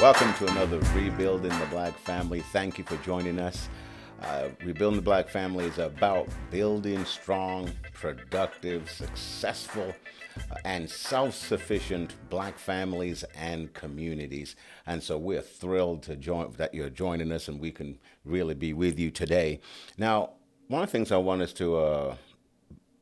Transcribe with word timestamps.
Welcome 0.00 0.32
to 0.36 0.46
another 0.46 0.78
Rebuilding 0.94 1.50
the 1.58 1.66
Black 1.66 1.94
Family. 1.98 2.40
Thank 2.40 2.78
you 2.78 2.84
for 2.84 2.96
joining 3.04 3.38
us. 3.38 3.68
Uh, 4.22 4.48
Rebuilding 4.64 4.96
the 4.96 5.02
Black 5.02 5.28
Family 5.28 5.66
is 5.66 5.76
about 5.76 6.26
building 6.50 7.04
strong, 7.04 7.70
productive, 7.92 8.88
successful, 8.90 9.94
uh, 10.38 10.54
and 10.64 10.88
self 10.88 11.34
sufficient 11.34 12.14
black 12.30 12.58
families 12.58 13.24
and 13.36 13.74
communities. 13.74 14.56
And 14.86 15.02
so 15.02 15.18
we're 15.18 15.42
thrilled 15.42 16.02
to 16.04 16.16
join 16.16 16.50
that 16.52 16.72
you're 16.72 16.88
joining 16.88 17.30
us 17.30 17.48
and 17.48 17.60
we 17.60 17.70
can 17.70 17.98
really 18.24 18.54
be 18.54 18.72
with 18.72 18.98
you 18.98 19.10
today. 19.10 19.60
Now, 19.98 20.30
one 20.68 20.82
of 20.82 20.88
the 20.88 20.92
things 20.92 21.12
I 21.12 21.18
want 21.18 21.42
us 21.42 21.52
to 21.54 21.76
uh, 21.76 22.16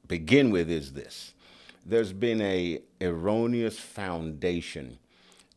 begin 0.09 0.51
with 0.51 0.69
is 0.69 0.95
this 0.95 1.33
there's 1.87 2.13
been 2.13 2.41
a 2.41 2.83
erroneous 3.01 3.79
foundation 3.79 4.99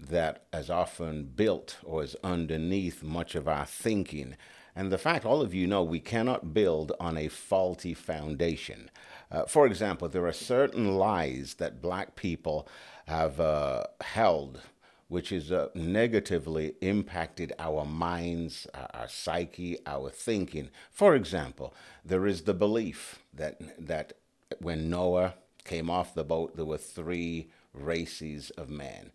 that 0.10 0.46
is 0.54 0.70
often 0.70 1.26
built 1.26 1.78
or 1.84 2.04
is 2.04 2.16
underneath 2.24 3.04
much 3.04 3.36
of 3.36 3.48
our 3.48 3.66
thinking. 3.66 4.36
And 4.76 4.92
the 4.92 4.98
fact, 4.98 5.26
all 5.26 5.42
of 5.42 5.54
you 5.54 5.68
know, 5.68 5.84
we 5.84 6.00
cannot 6.00 6.54
build 6.54 6.94
on 7.00 7.18
a 7.18 7.28
faulty 7.28 7.94
foundation. 7.94 8.90
Uh, 9.30 9.46
for 9.46 9.66
example, 9.66 10.08
there 10.08 10.26
are 10.26 10.34
certain 10.34 10.96
lies 10.96 11.56
that 11.56 11.82
black 11.82 12.16
people 12.16 12.68
have 13.06 13.40
uh, 13.40 13.84
held, 14.02 14.62
which 15.08 15.30
has 15.30 15.52
uh, 15.52 15.68
negatively 15.76 16.74
impacted 16.82 17.54
our 17.60 17.86
minds, 17.86 18.66
our, 18.74 19.08
psyche, 19.08 19.78
our 19.86 20.10
thinking. 20.10 20.70
For 20.90 21.16
example, 21.16 21.74
there 22.04 22.26
is 22.26 22.44
the 22.44 22.54
belief 22.54 23.20
that, 23.34 23.60
that 23.78 24.14
when 24.60 24.90
Noah 24.90 25.36
came 25.66 25.90
off 25.90 26.16
the 26.16 26.24
boat, 26.24 26.56
there 26.56 26.66
were 26.66 26.78
three 26.78 27.52
races 27.74 28.50
of 28.52 28.70
man 28.70 29.12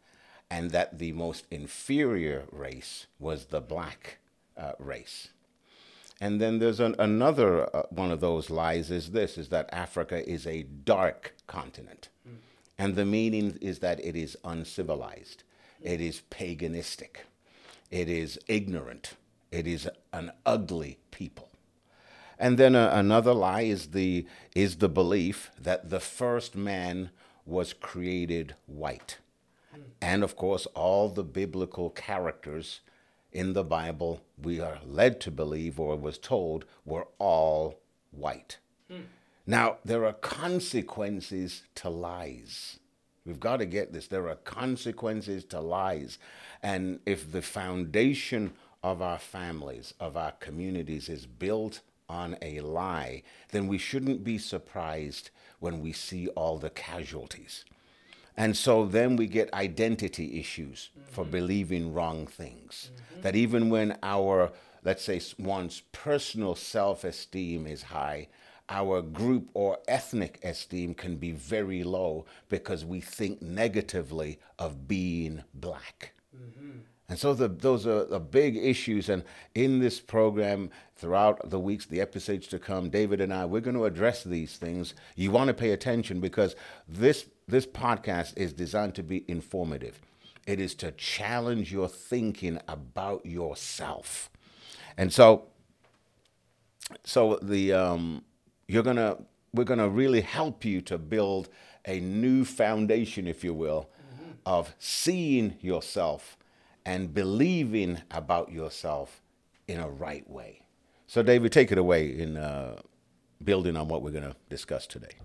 and 0.50 0.70
that 0.70 0.98
the 0.98 1.12
most 1.12 1.47
inferior 1.50 2.44
race 2.52 3.06
was 3.19 3.47
the 3.47 3.61
black 3.61 4.19
uh, 4.56 4.72
race. 4.78 5.28
And 6.20 6.41
then 6.41 6.58
there's 6.58 6.80
an, 6.80 6.94
another 6.98 7.75
uh, 7.77 7.83
one 7.91 8.11
of 8.11 8.20
those 8.20 8.48
lies 8.48 8.91
is 8.91 9.11
this 9.11 9.36
is 9.36 9.48
that 9.50 9.69
Africa 9.72 10.27
is 10.28 10.47
a 10.47 10.62
dark 10.62 11.34
continent. 11.47 12.08
Mm. 12.27 12.36
And 12.78 12.94
the 12.94 13.05
meaning 13.05 13.58
is 13.61 13.80
that 13.80 14.02
it 14.05 14.17
is 14.17 14.36
uncivilized. 14.44 15.42
It 15.83 16.00
is 16.00 16.22
paganistic. 16.30 17.24
It 17.91 18.08
is 18.08 18.39
ignorant. 18.48 19.14
It 19.50 19.67
is 19.67 19.89
an 20.12 20.33
ugly 20.44 20.98
people. 21.11 21.50
And 22.39 22.58
then 22.58 22.74
uh, 22.74 22.91
another 22.92 23.33
lie 23.33 23.62
is 23.62 23.89
the 23.89 24.27
is 24.55 24.77
the 24.77 24.89
belief 24.89 25.50
that 25.58 25.91
the 25.91 26.00
first 26.00 26.55
man 26.55 27.11
was 27.44 27.72
created 27.72 28.55
white. 28.67 29.19
And 30.01 30.23
of 30.23 30.37
course, 30.37 30.67
all 30.75 31.09
the 31.09 31.25
biblical 31.25 31.91
characters 31.91 32.81
in 33.33 33.53
the 33.53 33.65
Bible 33.65 34.23
we 34.41 34.61
are 34.61 34.79
led 34.87 35.21
to 35.23 35.31
believe 35.31 35.79
or 35.79 35.97
was 35.97 36.19
told 36.19 36.65
were 36.85 37.09
all 37.19 37.81
white. 38.11 38.59
Hmm. 38.91 39.03
Now, 39.47 39.77
there 39.85 40.05
are 40.05 40.13
consequences 40.13 41.63
to 41.77 41.89
lies. 41.91 42.79
We've 43.25 43.41
got 43.41 43.59
to 43.59 43.67
get 43.67 43.93
this. 43.93 44.07
There 44.07 44.29
are 44.29 44.37
consequences 44.37 45.45
to 45.47 45.61
lies. 45.61 46.19
And 46.63 47.01
if 47.07 47.31
the 47.31 47.43
foundation 47.43 48.53
of 48.83 49.03
our 49.03 49.19
families, 49.19 49.95
of 50.01 50.17
our 50.17 50.33
communities 50.33 51.09
is 51.09 51.27
built 51.27 51.81
on 52.09 52.37
a 52.41 52.61
lie, 52.61 53.23
then 53.51 53.67
we 53.67 53.79
shouldn't 53.79 54.23
be 54.23 54.39
surprised 54.39 55.31
when 55.59 55.81
we 55.81 55.93
see 55.93 56.29
all 56.29 56.59
the 56.59 56.71
casualties. 56.71 57.65
And 58.37 58.56
so 58.56 58.84
then 58.84 59.17
we 59.17 59.27
get 59.27 59.53
identity 59.55 60.39
issues 60.39 60.91
mm-hmm. 60.91 61.11
for 61.11 61.24
believing 61.24 61.92
wrong 61.95 62.27
things. 62.27 62.91
Mm-hmm. 62.92 63.20
That 63.23 63.36
even 63.36 63.70
when 63.70 63.98
our, 64.02 64.52
let's 64.85 65.05
say, 65.05 65.20
one's 65.39 65.83
personal 65.92 66.55
self 66.55 67.05
esteem 67.05 67.67
is 67.67 67.85
high, 67.85 68.29
our 68.69 69.01
group 69.01 69.48
or 69.55 69.79
ethnic 69.86 70.41
esteem 70.42 70.95
can 70.95 71.17
be 71.17 71.30
very 71.33 71.85
low 71.85 72.27
because 72.48 72.85
we 72.85 73.01
think 73.01 73.41
negatively 73.41 74.39
of 74.58 74.89
being 74.89 75.45
black. 75.55 76.13
Mm-hmm. 76.36 76.79
And 77.08 77.18
so 77.18 77.34
the, 77.34 77.48
those 77.48 77.86
are 77.86 78.05
the 78.05 78.18
big 78.18 78.56
issues. 78.56 79.08
And 79.08 79.22
in 79.55 79.78
this 79.78 80.00
program, 80.00 80.70
throughout 80.96 81.50
the 81.50 81.61
weeks, 81.61 81.86
the 81.86 82.00
episodes 82.00 82.48
to 82.48 82.58
come, 82.58 82.90
David 82.90 83.20
and 83.20 83.33
I, 83.33 83.44
we're 83.44 83.61
going 83.61 83.77
to 83.77 83.84
address 83.84 84.24
these 84.24 84.56
things. 84.56 84.94
You 85.14 85.30
want 85.30 85.48
to 85.48 85.55
pay 85.55 85.70
attention 85.70 86.20
because 86.20 86.56
this, 86.89 87.27
this 87.46 87.67
podcast 87.67 88.36
is 88.36 88.52
designed 88.52 88.96
to 88.96 89.05
be 89.05 89.24
informative. 89.28 90.00
It 90.46 90.61
is 90.61 90.74
to 90.77 90.92
challenge 90.92 91.72
your 91.72 91.89
thinking 91.89 92.58
about 92.67 93.24
yourself. 93.24 94.30
And 94.96 95.12
so, 95.12 95.44
so 97.05 97.38
the, 97.40 97.73
um, 97.73 98.24
you're 98.67 98.83
going 98.83 98.96
to, 98.96 99.18
we're 99.52 99.64
going 99.64 99.78
to 99.78 99.88
really 99.88 100.23
help 100.23 100.64
you 100.64 100.80
to 100.83 100.98
build 100.98 101.48
a 101.84 102.00
new 102.00 102.44
foundation, 102.44 103.28
if 103.28 103.44
you 103.44 103.55
will, 103.55 103.90
mm-hmm. 104.14 104.30
of 104.44 104.74
seeing 104.78 105.56
yourself 105.61 106.36
and 106.86 107.13
believing 107.13 108.01
about 108.13 108.52
yourself 108.52 109.20
in 109.67 109.80
a 109.80 109.89
right 109.89 110.29
way. 110.30 110.63
So, 111.08 111.23
David, 111.23 111.51
take 111.52 111.73
it 111.73 111.79
away 111.79 112.17
in 112.19 112.36
uh, 112.36 112.80
building 113.42 113.77
on 113.77 113.89
what 113.89 114.02
we're 114.02 114.13
going 114.13 114.24
to 114.24 114.36
discuss 114.48 114.86
today. 114.86 115.17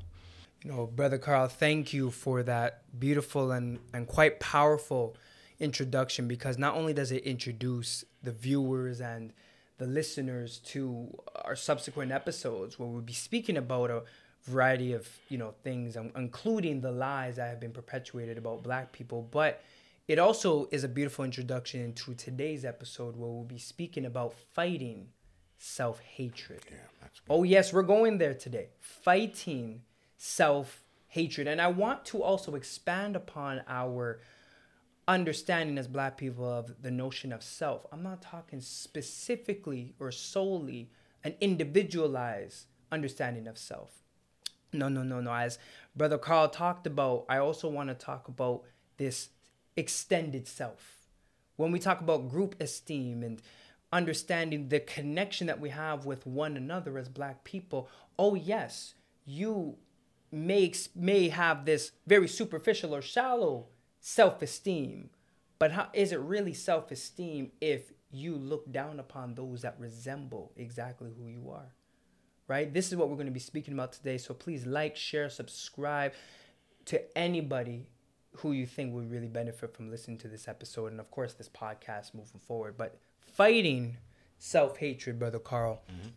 You 0.63 0.71
know, 0.71 0.87
Brother 0.87 1.19
Carl, 1.19 1.47
thank 1.47 1.93
you 1.93 2.09
for 2.09 2.43
that 2.43 2.81
beautiful 2.99 3.51
and, 3.51 3.79
and 3.93 4.07
quite 4.07 4.39
powerful 4.39 5.15
introduction 5.59 6.27
because 6.27 6.57
not 6.57 6.75
only 6.75 6.93
does 6.93 7.11
it 7.11 7.23
introduce 7.23 8.03
the 8.23 8.31
viewers 8.31 8.99
and 8.99 9.31
the 9.77 9.85
listeners 9.85 10.57
to 10.59 11.15
our 11.45 11.55
subsequent 11.55 12.11
episodes 12.11 12.79
where 12.79 12.89
we'll 12.89 13.01
be 13.01 13.13
speaking 13.13 13.57
about 13.57 13.91
a 13.91 14.03
variety 14.43 14.93
of 14.93 15.07
you 15.29 15.37
know 15.37 15.53
things 15.63 15.95
including 16.15 16.81
the 16.81 16.91
lies 16.91 17.35
that 17.35 17.47
have 17.47 17.59
been 17.59 17.71
perpetuated 17.71 18.39
about 18.39 18.63
black 18.63 18.91
people 18.91 19.27
but 19.29 19.61
it 20.11 20.19
also 20.19 20.67
is 20.71 20.83
a 20.83 20.89
beautiful 20.89 21.23
introduction 21.23 21.79
into 21.79 22.13
today's 22.13 22.65
episode 22.65 23.15
where 23.15 23.29
we'll 23.29 23.45
be 23.45 23.57
speaking 23.57 24.03
about 24.03 24.33
fighting 24.33 25.07
self 25.57 26.01
hatred. 26.01 26.59
Yeah, 26.69 27.07
oh, 27.29 27.43
yes, 27.43 27.71
we're 27.71 27.83
going 27.83 28.17
there 28.17 28.33
today. 28.33 28.71
Fighting 28.81 29.83
self 30.17 30.83
hatred. 31.07 31.47
And 31.47 31.61
I 31.61 31.67
want 31.67 32.03
to 32.07 32.21
also 32.23 32.55
expand 32.55 33.15
upon 33.15 33.61
our 33.69 34.19
understanding 35.07 35.77
as 35.77 35.87
black 35.87 36.17
people 36.17 36.43
of 36.43 36.81
the 36.81 36.91
notion 36.91 37.31
of 37.31 37.41
self. 37.41 37.85
I'm 37.93 38.03
not 38.03 38.21
talking 38.21 38.59
specifically 38.59 39.95
or 39.97 40.11
solely 40.11 40.89
an 41.23 41.35
individualized 41.39 42.65
understanding 42.91 43.47
of 43.47 43.57
self. 43.57 43.91
No, 44.73 44.89
no, 44.89 45.03
no, 45.03 45.21
no. 45.21 45.33
As 45.33 45.57
Brother 45.95 46.17
Carl 46.17 46.49
talked 46.49 46.85
about, 46.85 47.23
I 47.29 47.37
also 47.37 47.69
want 47.69 47.87
to 47.87 47.95
talk 47.95 48.27
about 48.27 48.63
this 48.97 49.29
extended 49.75 50.47
self. 50.47 50.97
When 51.55 51.71
we 51.71 51.79
talk 51.79 52.01
about 52.01 52.29
group 52.29 52.55
esteem 52.59 53.23
and 53.23 53.41
understanding 53.91 54.69
the 54.69 54.79
connection 54.79 55.47
that 55.47 55.59
we 55.59 55.69
have 55.69 56.05
with 56.05 56.25
one 56.25 56.57
another 56.57 56.97
as 56.97 57.09
black 57.09 57.43
people, 57.43 57.89
oh 58.17 58.35
yes, 58.35 58.95
you 59.25 59.77
may 60.31 60.73
may 60.95 61.29
have 61.29 61.65
this 61.65 61.91
very 62.07 62.27
superficial 62.27 62.95
or 62.95 63.01
shallow 63.01 63.67
self-esteem, 63.99 65.09
but 65.59 65.71
how 65.71 65.89
is 65.93 66.11
it 66.11 66.19
really 66.19 66.53
self-esteem 66.53 67.51
if 67.59 67.91
you 68.11 68.35
look 68.35 68.71
down 68.71 68.99
upon 68.99 69.35
those 69.35 69.61
that 69.61 69.75
resemble 69.79 70.51
exactly 70.55 71.11
who 71.17 71.27
you 71.27 71.51
are? 71.51 71.75
Right? 72.47 72.73
This 72.73 72.87
is 72.87 72.95
what 72.95 73.09
we're 73.09 73.15
going 73.15 73.27
to 73.27 73.31
be 73.31 73.39
speaking 73.39 73.73
about 73.73 73.93
today. 73.93 74.17
So 74.17 74.33
please 74.33 74.65
like, 74.65 74.97
share, 74.97 75.29
subscribe 75.29 76.13
to 76.85 77.17
anybody 77.17 77.87
who 78.37 78.51
you 78.51 78.65
think 78.65 78.93
would 78.93 79.11
really 79.11 79.27
benefit 79.27 79.73
from 79.75 79.89
listening 79.89 80.17
to 80.17 80.27
this 80.27 80.47
episode 80.47 80.91
and 80.91 80.99
of 80.99 81.11
course 81.11 81.33
this 81.33 81.49
podcast 81.49 82.13
moving 82.13 82.39
forward 82.39 82.75
but 82.77 82.97
fighting 83.19 83.97
self-hatred 84.39 85.19
brother 85.19 85.39
carl 85.39 85.81
mm-hmm. 85.91 86.09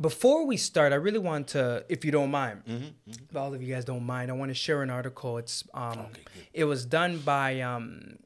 before 0.00 0.46
we 0.46 0.56
start 0.56 0.92
i 0.92 0.96
really 0.96 1.18
want 1.18 1.48
to 1.48 1.84
if 1.88 2.04
you 2.04 2.10
don't 2.10 2.30
mind 2.30 2.62
mm-hmm. 2.64 2.84
Mm-hmm. 2.84 3.12
if 3.30 3.36
all 3.36 3.52
of 3.52 3.62
you 3.62 3.74
guys 3.74 3.84
don't 3.84 4.04
mind 4.04 4.30
i 4.30 4.34
want 4.34 4.50
to 4.50 4.54
share 4.54 4.82
an 4.82 4.90
article 4.90 5.38
it's 5.38 5.64
um 5.74 5.98
okay, 5.98 6.22
it 6.52 6.64
was 6.64 6.86
done 6.86 7.18
by 7.18 7.60
um 7.60 8.16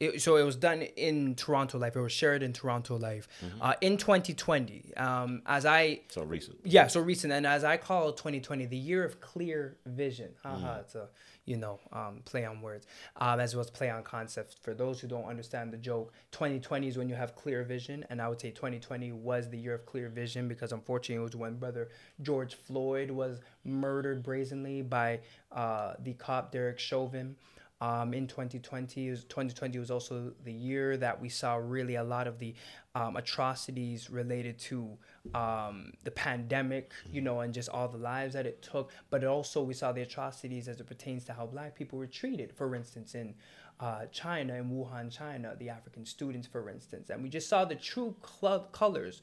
it, 0.00 0.22
so 0.22 0.36
it 0.36 0.42
was 0.42 0.56
done 0.56 0.82
in 0.82 1.34
Toronto 1.34 1.78
Life. 1.78 1.96
It 1.96 2.00
was 2.00 2.12
shared 2.12 2.42
in 2.42 2.52
Toronto 2.52 2.96
Life 2.96 3.28
mm-hmm. 3.44 3.60
uh, 3.60 3.74
in 3.80 3.96
2020. 3.96 4.92
Um, 4.96 5.42
as 5.46 5.66
I 5.66 6.00
so 6.08 6.22
recent. 6.22 6.58
Yeah, 6.64 6.86
so 6.86 7.00
recent, 7.00 7.32
and 7.32 7.46
as 7.46 7.64
I 7.64 7.76
call 7.76 8.12
2020 8.12 8.66
the 8.66 8.76
year 8.76 9.04
of 9.04 9.20
clear 9.20 9.76
vision. 9.86 10.30
Haha, 10.42 10.76
mm. 10.76 10.80
it's 10.80 10.94
a 10.94 11.08
you 11.48 11.56
know, 11.56 11.80
um, 11.94 12.20
play 12.26 12.44
on 12.44 12.60
words, 12.60 12.86
um, 13.16 13.40
as 13.40 13.54
well 13.54 13.64
as 13.64 13.70
play 13.70 13.88
on 13.88 14.02
concepts. 14.02 14.54
For 14.60 14.74
those 14.74 15.00
who 15.00 15.08
don't 15.08 15.24
understand 15.24 15.72
the 15.72 15.78
joke, 15.78 16.12
2020 16.32 16.88
is 16.88 16.98
when 16.98 17.08
you 17.08 17.14
have 17.14 17.34
clear 17.34 17.64
vision, 17.64 18.04
and 18.10 18.20
I 18.20 18.28
would 18.28 18.38
say 18.38 18.50
2020 18.50 19.12
was 19.12 19.48
the 19.48 19.56
year 19.56 19.74
of 19.74 19.86
clear 19.86 20.10
vision 20.10 20.46
because 20.46 20.72
unfortunately 20.72 21.22
it 21.22 21.24
was 21.24 21.36
when 21.36 21.56
brother 21.56 21.88
George 22.20 22.54
Floyd 22.54 23.10
was 23.10 23.40
murdered 23.64 24.22
brazenly 24.22 24.82
by 24.82 25.20
uh, 25.50 25.94
the 26.00 26.12
cop 26.12 26.52
Derek 26.52 26.78
Chauvin. 26.78 27.34
Um, 27.80 28.12
in 28.12 28.26
2020. 28.26 29.08
2020 29.08 29.78
was 29.78 29.90
also 29.90 30.32
the 30.44 30.52
year 30.52 30.96
that 30.96 31.20
we 31.20 31.28
saw 31.28 31.56
really 31.56 31.94
a 31.94 32.02
lot 32.02 32.26
of 32.26 32.38
the 32.38 32.54
um, 32.94 33.16
atrocities 33.16 34.10
related 34.10 34.58
to 34.58 34.96
um, 35.34 35.92
the 36.04 36.10
pandemic, 36.10 36.92
you 37.10 37.20
know, 37.20 37.40
and 37.40 37.54
just 37.54 37.68
all 37.68 37.88
the 37.88 37.98
lives 37.98 38.34
that 38.34 38.46
it 38.46 38.62
took. 38.62 38.90
But 39.10 39.24
also, 39.24 39.62
we 39.62 39.74
saw 39.74 39.92
the 39.92 40.02
atrocities 40.02 40.68
as 40.68 40.80
it 40.80 40.86
pertains 40.86 41.24
to 41.26 41.32
how 41.32 41.46
black 41.46 41.74
people 41.74 41.98
were 41.98 42.06
treated. 42.06 42.52
For 42.52 42.74
instance, 42.74 43.14
in 43.14 43.34
uh, 43.80 44.06
China, 44.06 44.54
in 44.54 44.70
Wuhan, 44.70 45.10
China, 45.10 45.54
the 45.58 45.68
African 45.68 46.04
students, 46.04 46.46
for 46.46 46.68
instance. 46.68 47.10
And 47.10 47.22
we 47.22 47.28
just 47.28 47.48
saw 47.48 47.64
the 47.64 47.76
true 47.76 48.16
cl- 48.40 48.68
colors 48.72 49.22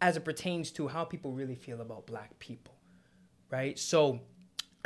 as 0.00 0.16
it 0.16 0.24
pertains 0.24 0.70
to 0.72 0.86
how 0.88 1.04
people 1.04 1.32
really 1.32 1.54
feel 1.54 1.80
about 1.80 2.06
black 2.06 2.38
people, 2.38 2.74
right? 3.50 3.78
So, 3.78 4.20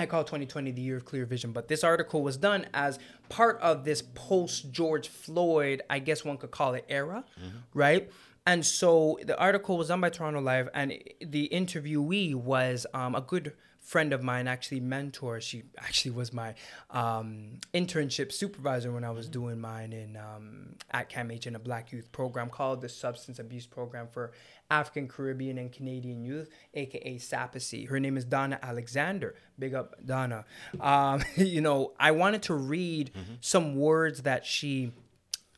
I 0.00 0.06
call 0.06 0.22
2020 0.22 0.70
the 0.70 0.80
year 0.80 0.96
of 0.96 1.04
clear 1.04 1.26
vision, 1.26 1.50
but 1.50 1.66
this 1.66 1.82
article 1.82 2.22
was 2.22 2.36
done 2.36 2.66
as 2.72 3.00
part 3.28 3.58
of 3.60 3.82
this 3.82 4.00
post 4.00 4.70
George 4.70 5.08
Floyd, 5.08 5.82
I 5.90 5.98
guess 5.98 6.24
one 6.24 6.36
could 6.36 6.52
call 6.52 6.74
it 6.74 6.84
era, 6.88 7.24
mm-hmm. 7.36 7.58
right? 7.74 8.08
And 8.48 8.64
so 8.64 9.18
the 9.22 9.38
article 9.38 9.76
was 9.76 9.88
done 9.88 10.00
by 10.00 10.08
Toronto 10.08 10.40
Life, 10.40 10.68
and 10.72 10.98
the 11.20 11.50
interviewee 11.52 12.34
was 12.34 12.86
um, 12.94 13.14
a 13.14 13.20
good 13.20 13.52
friend 13.78 14.14
of 14.14 14.22
mine, 14.22 14.48
actually 14.48 14.80
mentor. 14.80 15.38
She 15.42 15.64
actually 15.76 16.12
was 16.12 16.32
my 16.32 16.54
um, 16.90 17.58
internship 17.74 18.32
supervisor 18.32 18.90
when 18.90 19.04
I 19.04 19.10
was 19.10 19.28
doing 19.28 19.60
mine 19.60 19.92
in 19.92 20.16
um, 20.16 20.76
at 20.92 21.10
CAMH 21.10 21.46
in 21.46 21.56
a 21.56 21.58
Black 21.58 21.92
Youth 21.92 22.10
program 22.10 22.48
called 22.48 22.80
the 22.80 22.88
Substance 22.88 23.38
Abuse 23.38 23.66
Program 23.66 24.08
for 24.10 24.32
African, 24.70 25.08
Caribbean, 25.08 25.58
and 25.58 25.70
Canadian 25.70 26.24
Youth, 26.24 26.48
aka 26.72 27.18
SAPACCY. 27.18 27.90
Her 27.90 28.00
name 28.00 28.16
is 28.16 28.24
Donna 28.24 28.58
Alexander. 28.62 29.34
Big 29.58 29.74
up, 29.74 29.94
Donna. 30.06 30.46
Um, 30.80 31.22
you 31.36 31.60
know, 31.60 31.92
I 32.00 32.12
wanted 32.12 32.44
to 32.44 32.54
read 32.54 33.10
mm-hmm. 33.12 33.34
some 33.42 33.76
words 33.76 34.22
that 34.22 34.46
she 34.46 34.92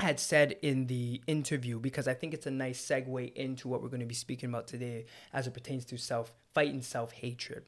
had 0.00 0.18
said 0.18 0.56
in 0.62 0.86
the 0.86 1.20
interview 1.26 1.78
because 1.78 2.08
I 2.08 2.14
think 2.14 2.34
it's 2.34 2.46
a 2.46 2.50
nice 2.50 2.84
segue 2.84 3.32
into 3.34 3.68
what 3.68 3.82
we're 3.82 3.88
going 3.88 4.00
to 4.00 4.06
be 4.06 4.14
speaking 4.14 4.48
about 4.48 4.66
today 4.66 5.06
as 5.32 5.46
it 5.46 5.54
pertains 5.54 5.84
to 5.86 5.98
self 5.98 6.32
fighting 6.54 6.82
self 6.82 7.12
hatred. 7.12 7.64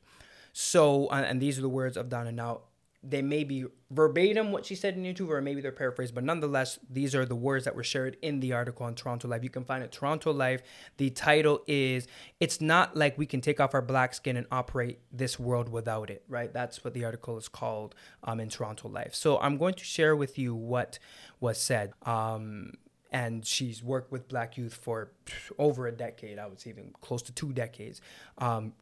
So, 0.52 1.06
uh, 1.06 1.24
and 1.26 1.40
these 1.40 1.58
are 1.58 1.62
the 1.62 1.68
words 1.68 1.96
of 1.96 2.08
Donna. 2.08 2.32
Now, 2.32 2.62
they 3.04 3.20
may 3.22 3.42
be 3.42 3.64
verbatim 3.90 4.52
what 4.52 4.64
she 4.64 4.74
said 4.74 4.96
in 4.96 5.02
YouTube, 5.02 5.28
or 5.28 5.40
maybe 5.40 5.60
they're 5.60 5.72
paraphrased, 5.72 6.14
but 6.14 6.22
nonetheless, 6.22 6.78
these 6.88 7.14
are 7.14 7.24
the 7.24 7.34
words 7.34 7.64
that 7.64 7.74
were 7.74 7.82
shared 7.82 8.16
in 8.22 8.40
the 8.40 8.52
article 8.52 8.86
on 8.86 8.94
Toronto 8.94 9.26
Life. 9.26 9.42
You 9.42 9.50
can 9.50 9.64
find 9.64 9.82
it 9.82 9.90
Toronto 9.90 10.32
Life. 10.32 10.62
The 10.98 11.10
title 11.10 11.62
is 11.66 12.06
It's 12.38 12.60
Not 12.60 12.96
Like 12.96 13.18
We 13.18 13.26
Can 13.26 13.40
Take 13.40 13.58
Off 13.58 13.74
Our 13.74 13.82
Black 13.82 14.14
Skin 14.14 14.36
and 14.36 14.46
Operate 14.52 15.00
This 15.10 15.38
World 15.38 15.68
Without 15.68 16.10
It, 16.10 16.24
right? 16.28 16.52
That's 16.52 16.84
what 16.84 16.94
the 16.94 17.04
article 17.04 17.36
is 17.36 17.48
called 17.48 17.94
um, 18.22 18.38
in 18.38 18.48
Toronto 18.48 18.88
Life. 18.88 19.14
So 19.14 19.38
I'm 19.38 19.58
going 19.58 19.74
to 19.74 19.84
share 19.84 20.14
with 20.14 20.38
you 20.38 20.54
what 20.54 20.98
was 21.40 21.60
said. 21.60 21.92
Um, 22.02 22.74
and 23.12 23.46
she's 23.46 23.82
worked 23.82 24.10
with 24.10 24.26
black 24.28 24.56
youth 24.56 24.74
for 24.74 25.12
over 25.58 25.86
a 25.86 25.92
decade 25.92 26.38
i 26.38 26.46
would 26.46 26.60
say 26.60 26.70
even 26.70 26.92
close 27.00 27.22
to 27.22 27.32
two 27.32 27.52
decades. 27.52 28.00
Um, 28.38 28.72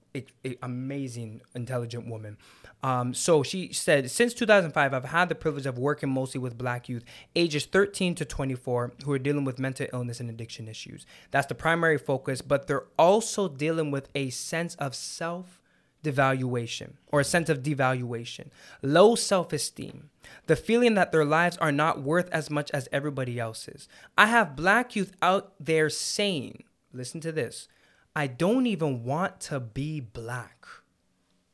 amazing 0.62 1.40
intelligent 1.54 2.08
woman. 2.08 2.36
Um, 2.82 3.14
so 3.14 3.42
she 3.42 3.72
said 3.72 4.10
since 4.10 4.34
2005 4.34 4.94
i've 4.94 5.04
had 5.04 5.28
the 5.28 5.34
privilege 5.34 5.66
of 5.66 5.78
working 5.78 6.08
mostly 6.08 6.40
with 6.40 6.58
black 6.58 6.88
youth 6.88 7.04
ages 7.36 7.66
13 7.66 8.14
to 8.16 8.24
24 8.24 8.92
who 9.04 9.12
are 9.12 9.18
dealing 9.18 9.44
with 9.44 9.58
mental 9.58 9.86
illness 9.92 10.18
and 10.18 10.30
addiction 10.30 10.66
issues. 10.66 11.06
That's 11.30 11.46
the 11.46 11.54
primary 11.54 11.98
focus 11.98 12.40
but 12.40 12.66
they're 12.66 12.86
also 12.98 13.48
dealing 13.48 13.90
with 13.90 14.08
a 14.14 14.30
sense 14.30 14.74
of 14.76 14.94
self 14.94 15.59
devaluation 16.02 16.94
or 17.08 17.20
a 17.20 17.24
sense 17.24 17.48
of 17.48 17.62
devaluation, 17.62 18.48
low 18.82 19.14
self 19.14 19.52
esteem, 19.52 20.10
the 20.46 20.56
feeling 20.56 20.94
that 20.94 21.12
their 21.12 21.24
lives 21.24 21.56
are 21.58 21.72
not 21.72 22.02
worth 22.02 22.28
as 22.30 22.50
much 22.50 22.70
as 22.72 22.88
everybody 22.92 23.38
else's. 23.38 23.88
I 24.16 24.26
have 24.26 24.56
black 24.56 24.96
youth 24.96 25.12
out 25.22 25.52
there 25.60 25.90
saying, 25.90 26.64
listen 26.92 27.20
to 27.20 27.32
this, 27.32 27.68
I 28.14 28.26
don't 28.26 28.66
even 28.66 29.04
want 29.04 29.40
to 29.42 29.60
be 29.60 30.00
black. 30.00 30.66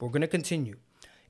We're 0.01 0.09
going 0.09 0.21
to 0.23 0.29
continue. 0.29 0.77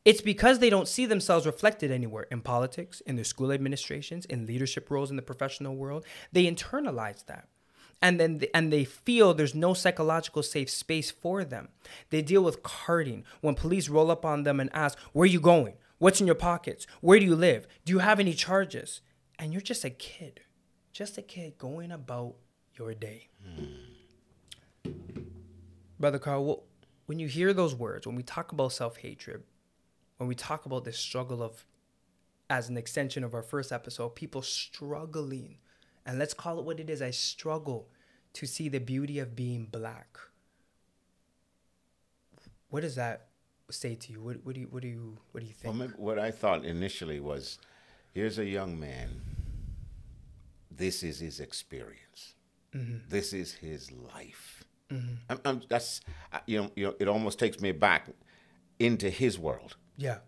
It's 0.04 0.20
because 0.20 0.60
they 0.60 0.70
don't 0.70 0.86
see 0.86 1.04
themselves 1.04 1.46
reflected 1.46 1.90
anywhere 1.90 2.26
in 2.30 2.40
politics, 2.40 3.00
in 3.00 3.16
their 3.16 3.24
school 3.24 3.50
administrations, 3.50 4.24
in 4.24 4.46
leadership 4.46 4.88
roles 4.88 5.10
in 5.10 5.16
the 5.16 5.22
professional 5.22 5.74
world. 5.74 6.04
They 6.32 6.44
internalize 6.48 7.26
that 7.26 7.48
and 8.02 8.20
then 8.20 8.40
and 8.54 8.72
they 8.72 8.84
feel 8.84 9.34
there's 9.34 9.54
no 9.54 9.74
psychological 9.74 10.42
safe 10.42 10.70
space 10.70 11.10
for 11.10 11.44
them. 11.44 11.68
They 12.10 12.22
deal 12.22 12.42
with 12.44 12.62
carding 12.62 13.24
when 13.40 13.54
police 13.54 13.88
roll 13.88 14.10
up 14.10 14.24
on 14.24 14.42
them 14.42 14.60
and 14.60 14.70
ask, 14.72 14.98
"Where 15.12 15.24
are 15.24 15.26
you 15.26 15.40
going? 15.40 15.74
What's 15.98 16.20
in 16.20 16.26
your 16.26 16.36
pockets? 16.36 16.86
Where 17.00 17.18
do 17.18 17.24
you 17.24 17.36
live? 17.36 17.66
Do 17.84 17.92
you 17.92 18.00
have 18.00 18.20
any 18.20 18.34
charges?" 18.34 19.00
And 19.38 19.52
you're 19.52 19.62
just 19.62 19.84
a 19.84 19.90
kid, 19.90 20.40
just 20.92 21.18
a 21.18 21.22
kid 21.22 21.58
going 21.58 21.92
about 21.92 22.36
your 22.74 22.94
day. 22.94 23.28
Hmm. 23.44 24.92
Brother 25.98 26.18
Carl, 26.18 26.44
well, 26.44 26.64
when 27.06 27.18
you 27.18 27.28
hear 27.28 27.54
those 27.54 27.74
words, 27.74 28.06
when 28.06 28.16
we 28.16 28.22
talk 28.22 28.52
about 28.52 28.72
self-hatred, 28.72 29.42
when 30.18 30.28
we 30.28 30.34
talk 30.34 30.66
about 30.66 30.84
this 30.84 30.98
struggle 30.98 31.42
of 31.42 31.66
as 32.48 32.68
an 32.68 32.76
extension 32.76 33.24
of 33.24 33.34
our 33.34 33.42
first 33.42 33.72
episode, 33.72 34.10
people 34.10 34.42
struggling 34.42 35.58
and 36.06 36.18
let's 36.18 36.32
call 36.32 36.58
it 36.58 36.64
what 36.64 36.80
it 36.80 36.88
is. 36.88 37.02
I 37.02 37.10
struggle 37.10 37.88
to 38.34 38.46
see 38.46 38.68
the 38.68 38.78
beauty 38.78 39.18
of 39.18 39.34
being 39.34 39.66
black. 39.66 40.18
What 42.70 42.80
does 42.82 42.94
that 42.94 43.28
say 43.70 43.94
to 43.96 44.12
you? 44.12 44.20
What, 44.20 44.36
what 44.44 44.54
do 44.54 44.60
you 44.60 44.68
what 44.70 44.82
do 44.82 44.88
you 44.88 45.18
what 45.32 45.40
do 45.40 45.46
you 45.46 45.52
think? 45.52 45.78
Well, 45.78 45.88
what 45.96 46.18
I 46.18 46.30
thought 46.30 46.64
initially 46.64 47.20
was, 47.20 47.58
here's 48.12 48.38
a 48.38 48.44
young 48.44 48.78
man. 48.78 49.20
This 50.70 51.02
is 51.02 51.20
his 51.20 51.40
experience. 51.40 52.34
Mm-hmm. 52.74 53.08
This 53.08 53.32
is 53.32 53.52
his 53.52 53.90
life. 53.90 54.64
Mm-hmm. 54.90 55.14
I'm, 55.30 55.40
I'm, 55.44 55.62
that's 55.68 56.00
you 56.46 56.62
know 56.62 56.70
you 56.76 56.86
know 56.86 56.94
it 57.00 57.08
almost 57.08 57.38
takes 57.38 57.60
me 57.60 57.72
back 57.72 58.08
into 58.78 59.10
his 59.10 59.38
world. 59.38 59.76
Yeah. 59.96 60.18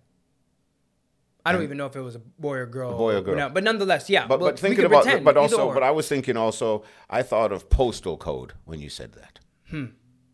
I 1.49 1.53
don't 1.53 1.63
even 1.63 1.77
know 1.77 1.87
if 1.87 1.97
it 1.97 2.01
was 2.01 2.15
a 2.15 2.19
boy 2.19 2.57
or 2.57 2.67
girl. 2.67 2.97
Boy 2.97 3.17
or 3.17 3.21
girl. 3.21 3.37
No, 3.37 3.49
but 3.49 3.65
nonetheless, 3.65 4.11
yeah. 4.11 4.27
But, 4.27 4.41
but 4.41 4.59
thinking 4.59 4.85
about, 4.85 5.05
pretend, 5.05 5.25
but 5.25 5.37
also, 5.37 5.73
but 5.73 5.83
I 5.83 5.91
was 5.91 6.09
thinking 6.09 6.37
also, 6.37 6.85
I 7.09 7.23
thought 7.23 7.53
of 7.53 7.71
postal 7.71 8.17
code 8.17 8.53
when 8.65 8.81
you 8.81 8.89
said 8.89 9.13
that. 9.13 9.41
Hmm. 9.71 9.87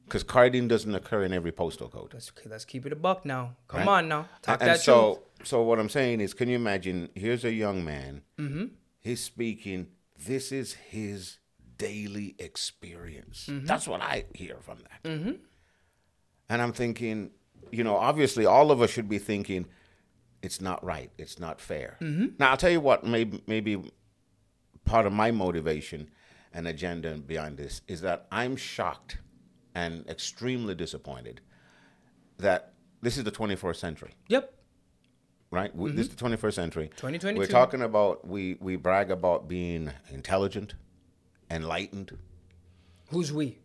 Because 0.05 0.23
carding 0.23 0.69
doesn't 0.69 0.95
occur 0.95 1.23
in 1.23 1.33
every 1.33 1.53
postal 1.53 1.89
code. 1.89 2.11
Let's, 2.13 2.31
let's 2.45 2.65
keep 2.65 2.85
it 2.85 2.93
a 2.93 2.97
buck 2.97 3.25
now. 3.25 3.57
Come 3.69 3.81
right? 3.81 3.89
on 3.89 4.09
now. 4.09 4.29
Talk 4.43 4.61
and, 4.61 4.71
that 4.71 4.81
so, 4.81 5.15
truth. 5.37 5.49
so 5.49 5.63
what 5.63 5.79
I'm 5.79 5.89
saying 5.89 6.21
is, 6.21 6.35
can 6.35 6.49
you 6.49 6.57
imagine? 6.57 7.09
Here's 7.15 7.45
a 7.45 7.53
young 7.53 7.85
man. 7.85 8.23
Mm-hmm. 8.39 8.67
He's 9.01 9.23
speaking. 9.23 9.89
This 10.19 10.53
is 10.53 10.75
his 10.75 11.39
daily 11.79 12.35
experience. 12.39 13.47
Mm-hmm. 13.51 13.67
That's 13.67 13.89
what 13.89 14.03
I 14.03 14.27
hear 14.35 14.57
from 14.61 14.79
that. 14.79 15.09
Mm-hmm. 15.09 15.33
And 16.51 16.63
I'm 16.63 16.73
thinking, 16.73 17.31
you 17.71 17.83
know, 17.83 17.97
obviously, 17.97 18.45
all 18.45 18.71
of 18.71 18.83
us 18.83 18.91
should 18.91 19.09
be 19.09 19.19
thinking 19.19 19.67
it's 20.45 20.61
not 20.61 20.85
right. 20.85 21.11
It's 21.17 21.39
not 21.39 21.61
fair. 21.61 21.97
Mm-hmm. 22.01 22.27
Now 22.39 22.51
I'll 22.51 22.57
tell 22.57 22.71
you 22.71 22.81
what. 22.81 23.05
Maybe 23.05 23.43
maybe 23.47 23.83
part 24.85 25.07
of 25.07 25.13
my 25.13 25.31
motivation 25.31 26.11
and 26.53 26.69
agenda 26.69 27.15
behind 27.15 27.57
this 27.57 27.81
is 27.89 28.03
that 28.03 28.27
I'm 28.31 28.55
shocked 28.55 29.19
and 29.75 30.07
extremely 30.09 30.75
disappointed 30.75 31.41
that 32.39 32.75
this 33.01 33.17
is 33.17 33.25
the 33.25 33.33
21st 33.33 33.77
century. 33.77 34.13
Yep. 34.29 34.53
Right. 35.51 35.75
Mm-hmm. 35.77 35.97
This 35.97 36.09
is 36.09 36.15
the 36.15 36.25
21st 36.25 36.55
century. 36.55 36.89
2022. 36.97 37.39
We're 37.39 37.47
talking 37.47 37.83
about 37.83 38.27
we 38.27 38.59
we 38.61 38.77
brag 38.77 39.11
about 39.11 39.49
being 39.49 39.91
intelligent, 40.11 40.75
enlightened. 41.51 42.19
Who's 43.09 43.33
we? 43.33 43.59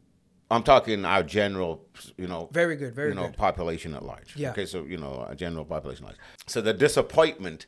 I'm 0.52 0.64
talking 0.64 1.06
our 1.06 1.22
general, 1.22 1.86
you 2.18 2.28
know, 2.28 2.50
very 2.52 2.76
good, 2.76 2.96
very 2.96 3.10
you 3.10 3.16
know, 3.16 3.28
good. 3.28 3.38
population 3.38 3.94
at 3.94 4.04
large. 4.04 4.36
Yeah. 4.36 4.52
Okay, 4.52 4.66
so 4.66 4.84
you 4.84 4.98
know, 4.98 5.28
a 5.30 5.36
general 5.36 5.64
population 5.64 6.06
at 6.06 6.10
large. 6.10 6.20
So 6.48 6.60
the 6.60 6.74
disappointment, 6.74 7.68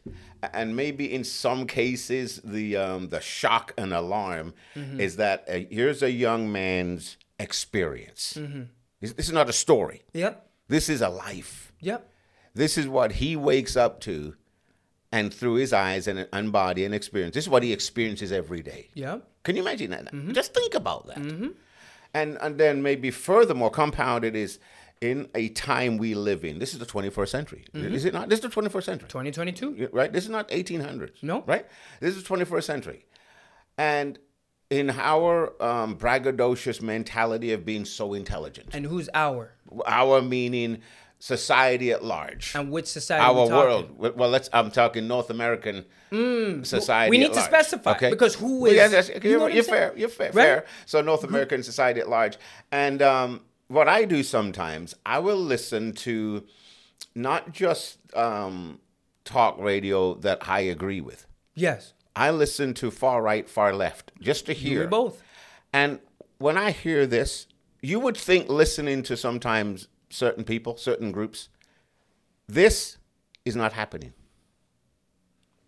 and 0.53 0.75
maybe 0.75 1.13
in 1.13 1.23
some 1.23 1.67
cases 1.67 2.41
the 2.43 2.77
um, 2.77 3.09
the 3.09 3.21
shock 3.21 3.73
and 3.77 3.93
alarm, 3.93 4.55
mm-hmm. 4.75 4.99
is 4.99 5.17
that 5.17 5.45
uh, 5.47 5.59
here's 5.69 6.01
a 6.01 6.11
young 6.11 6.51
man's 6.51 7.17
experience. 7.39 8.35
Mm-hmm. 8.39 8.63
This, 8.99 9.13
this, 9.13 9.27
is 9.27 9.33
not 9.33 9.47
a 9.47 9.53
story. 9.53 10.01
Yep. 10.13 10.47
This 10.67 10.89
is 10.89 11.01
a 11.01 11.09
life. 11.09 11.73
Yep. 11.81 12.07
This 12.53 12.77
is 12.77 12.87
what 12.87 13.13
he 13.13 13.35
wakes 13.35 13.77
up 13.77 13.99
to, 14.01 14.35
and 15.11 15.31
through 15.31 15.55
his 15.55 15.71
eyes 15.71 16.07
and, 16.07 16.27
and 16.33 16.51
body 16.51 16.83
and 16.83 16.95
experience. 16.95 17.35
This 17.35 17.45
is 17.45 17.49
what 17.49 17.61
he 17.61 17.73
experiences 17.73 18.31
every 18.31 18.61
day. 18.61 18.89
Yep. 18.95 19.27
Can 19.43 19.55
you 19.55 19.61
imagine 19.61 19.91
that? 19.91 20.05
Mm-hmm. 20.05 20.31
Just 20.31 20.53
think 20.53 20.73
about 20.73 21.07
that. 21.07 21.17
And, 22.13 22.37
and 22.41 22.57
then 22.57 22.81
maybe 22.81 23.11
furthermore 23.11 23.69
compounded 23.69 24.35
is 24.35 24.59
in 25.01 25.29
a 25.33 25.49
time 25.49 25.97
we 25.97 26.13
live 26.13 26.45
in. 26.45 26.59
This 26.59 26.73
is 26.73 26.79
the 26.79 26.85
21st 26.85 27.29
century. 27.29 27.65
Mm-hmm. 27.73 27.93
Is 27.93 28.05
it 28.05 28.13
not? 28.13 28.29
This 28.29 28.39
is 28.39 28.43
the 28.43 28.61
21st 28.61 28.83
century. 28.83 29.09
2022. 29.09 29.89
Right? 29.91 30.13
This 30.13 30.25
is 30.25 30.29
not 30.29 30.47
1800s. 30.49 31.23
No. 31.23 31.43
Right? 31.47 31.65
This 31.99 32.15
is 32.15 32.23
the 32.23 32.29
21st 32.29 32.63
century. 32.63 33.05
And 33.77 34.19
in 34.69 34.89
our 34.89 35.61
um, 35.61 35.97
braggadocious 35.97 36.81
mentality 36.81 37.51
of 37.51 37.65
being 37.65 37.83
so 37.83 38.13
intelligent. 38.13 38.69
And 38.73 38.85
who's 38.85 39.09
our? 39.13 39.53
Our 39.85 40.21
meaning 40.21 40.81
society 41.21 41.91
at 41.91 42.03
large. 42.03 42.55
And 42.55 42.71
which 42.71 42.87
society? 42.87 43.23
Our 43.23 43.47
world. 43.47 43.91
Well, 43.97 44.29
let's. 44.29 44.49
I'm 44.51 44.71
talking 44.71 45.07
North 45.07 45.29
American 45.29 45.85
society. 46.11 47.11
we 47.11 47.19
need 47.19 47.27
to 47.27 47.39
large. 47.39 47.45
specify, 47.45 48.09
because 48.09 48.35
who 48.35 48.65
is? 48.65 48.75
Well, 48.75 48.91
yeah, 48.91 49.19
you 49.23 49.47
you're 49.49 49.63
fair. 49.63 49.93
You're 49.95 50.09
fair. 50.09 50.31
Right? 50.31 50.43
Fair. 50.43 50.65
So 50.85 51.01
North 51.01 51.23
American 51.23 51.63
society 51.63 52.01
at 52.01 52.09
large, 52.09 52.37
and 52.71 53.01
um, 53.01 53.41
what 53.67 53.87
I 53.87 54.03
do 54.03 54.23
sometimes, 54.23 54.95
I 55.05 55.19
will 55.19 55.37
listen 55.37 55.93
to 55.93 56.43
not 57.15 57.53
just 57.53 57.99
um, 58.15 58.79
talk 59.23 59.59
radio 59.59 60.15
that 60.15 60.49
I 60.49 60.61
agree 60.61 61.01
with. 61.01 61.27
Yes. 61.53 61.93
I 62.15 62.31
listen 62.31 62.73
to 62.75 62.91
far 62.91 63.21
right, 63.21 63.47
far 63.47 63.73
left, 63.73 64.11
just 64.19 64.47
to 64.47 64.53
hear 64.53 64.87
both. 64.87 65.23
and 65.71 65.99
when 66.39 66.57
I 66.57 66.71
hear 66.71 67.05
this, 67.05 67.45
you 67.81 67.99
would 67.99 68.17
think 68.17 68.49
listening 68.49 69.03
to 69.03 69.15
sometimes 69.15 69.87
certain 70.11 70.43
people, 70.43 70.77
certain 70.77 71.11
groups, 71.11 71.49
this 72.47 72.97
is 73.45 73.55
not 73.55 73.73
happening. 73.73 74.13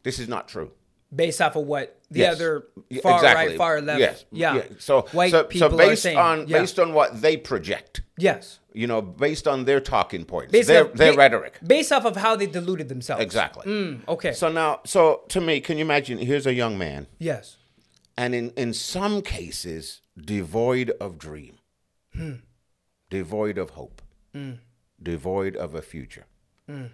This 0.04 0.20
is 0.20 0.28
not 0.28 0.48
true. 0.48 0.72
Based 1.16 1.42
off 1.42 1.56
of 1.56 1.66
what 1.66 2.00
the 2.10 2.20
Yes. 2.22 2.36
other 2.36 2.68
Yeah, 2.90 3.02
far 3.02 3.16
exactly. 3.16 3.48
right, 3.50 3.58
far 3.58 3.82
left. 3.82 4.00
Yes. 4.00 4.26
Yeah. 4.32 4.64
So 4.80 5.04
white 5.12 5.32
so, 5.32 5.44
people 5.44 5.70
so 5.70 5.76
are 5.76 5.78
based 5.78 6.04
saying. 6.04 6.18
on 6.18 6.48
yeah. 6.48 6.60
based 6.60 6.80
on 6.80 6.94
what 6.94 7.22
they 7.22 7.38
project, 7.38 8.02
yes. 8.18 8.60
you 8.74 8.88
know, 8.88 9.02
based 9.02 9.48
on 9.48 9.66
their 9.66 9.80
talking 9.80 10.26
points, 10.26 10.52
Based 10.52 10.68
their 10.68 10.86
off- 10.86 10.94
their 10.94 11.12
ba- 11.14 11.18
rhetoric. 11.20 11.60
Based 11.66 11.92
off 11.92 12.06
of 12.06 12.16
how 12.18 12.36
they 12.36 12.48
deluded 12.48 12.90
themselves. 12.90 13.24
Exactly. 13.24 13.66
Mm, 13.72 14.08
okay. 14.08 14.34
So 14.34 14.50
now, 14.52 14.82
so 14.86 15.22
to 15.30 15.40
me, 15.40 15.62
can 15.62 15.78
you 15.78 15.86
imagine? 15.86 16.18
Here's 16.18 16.48
a 16.48 16.54
young 16.54 16.78
man, 16.80 17.06
yes. 17.20 17.58
and 18.18 18.34
in 18.34 18.50
in 18.58 18.74
some 18.74 19.22
cases, 19.22 20.02
devoid 20.20 20.90
of 21.00 21.18
dream, 21.20 21.60
devoid 23.10 23.58
of 23.60 23.72
hope, 23.72 24.02
devoid 25.02 25.56
of 25.56 25.76
a 25.76 25.82
future. 25.82 26.26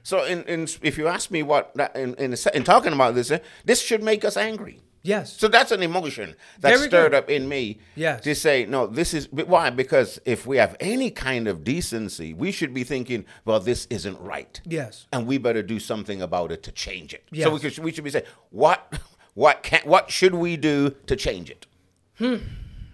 So, 0.04 0.24
in, 0.26 0.44
in 0.44 0.68
if 0.82 0.98
you 0.98 1.08
ask 1.08 1.30
me 1.32 1.44
what 1.44 1.74
that, 1.76 1.96
in, 1.96 2.16
in 2.16 2.36
in 2.54 2.64
talking 2.64 2.92
about 2.92 3.14
this, 3.16 3.30
eh, 3.32 3.40
this 3.66 3.82
should 3.82 4.02
make 4.04 4.26
us 4.26 4.36
angry. 4.36 4.82
Yes. 5.04 5.32
So 5.38 5.48
that's 5.48 5.72
an 5.72 5.82
emotion 5.82 6.36
that 6.60 6.78
stirred 6.78 6.90
good. 7.12 7.14
up 7.14 7.30
in 7.30 7.48
me. 7.48 7.80
Yes. 7.96 8.22
To 8.24 8.36
say 8.36 8.66
no, 8.66 8.88
this 8.88 9.14
is 9.14 9.32
why? 9.32 9.70
Because 9.70 10.20
if 10.26 10.46
we 10.46 10.58
have 10.58 10.76
any 10.82 11.10
kind 11.12 11.48
of 11.48 11.64
decency, 11.64 12.34
we 12.34 12.52
should 12.52 12.74
be 12.74 12.84
thinking, 12.84 13.24
well, 13.46 13.60
this 13.62 13.88
isn't 13.90 14.20
right, 14.20 14.60
yes. 14.66 15.08
and 15.14 15.26
we 15.26 15.38
better 15.38 15.64
do 15.64 15.80
something 15.80 16.22
about 16.22 16.52
it 16.52 16.64
to 16.64 16.72
change 16.72 17.14
it. 17.14 17.24
So 17.28 17.52
we 17.52 17.60
Yes. 17.62 17.76
could, 17.76 17.84
we 17.86 17.92
should 17.94 18.04
be 18.04 18.10
saying, 18.10 18.26
what 18.50 19.00
what 19.36 19.64
can 19.64 19.82
what 19.86 20.10
should 20.12 20.34
we 20.36 20.58
do 20.58 20.96
to 21.06 21.16
change 21.16 21.50
it? 21.52 21.68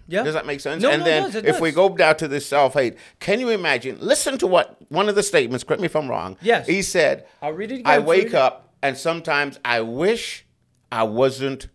Yeah. 0.08 0.22
Does 0.22 0.34
that 0.34 0.46
make 0.46 0.60
sense? 0.60 0.82
No, 0.82 0.90
and 0.90 1.00
no, 1.00 1.04
then 1.04 1.22
it 1.22 1.26
does, 1.26 1.34
it 1.36 1.44
if 1.46 1.60
we 1.60 1.72
go 1.72 1.88
down 1.88 2.16
to 2.18 2.28
this 2.28 2.46
self 2.46 2.74
hate, 2.74 2.96
can 3.18 3.40
you 3.40 3.50
imagine? 3.50 3.98
Listen 4.00 4.38
to 4.38 4.46
what 4.46 4.76
one 4.90 5.08
of 5.08 5.14
the 5.14 5.22
statements. 5.22 5.64
Correct 5.64 5.80
me 5.80 5.86
if 5.86 5.96
I'm 5.96 6.08
wrong. 6.08 6.36
Yes. 6.40 6.66
He 6.66 6.82
said, 6.82 7.26
I'll 7.42 7.52
read 7.52 7.72
it 7.72 7.82
I 7.84 7.94
again 7.94 8.02
for 8.02 8.08
wake 8.08 8.34
up 8.34 8.74
and 8.82 8.96
sometimes 8.96 9.58
I 9.64 9.80
wish 9.80 10.46
I 10.92 11.02
wasn't 11.02 11.68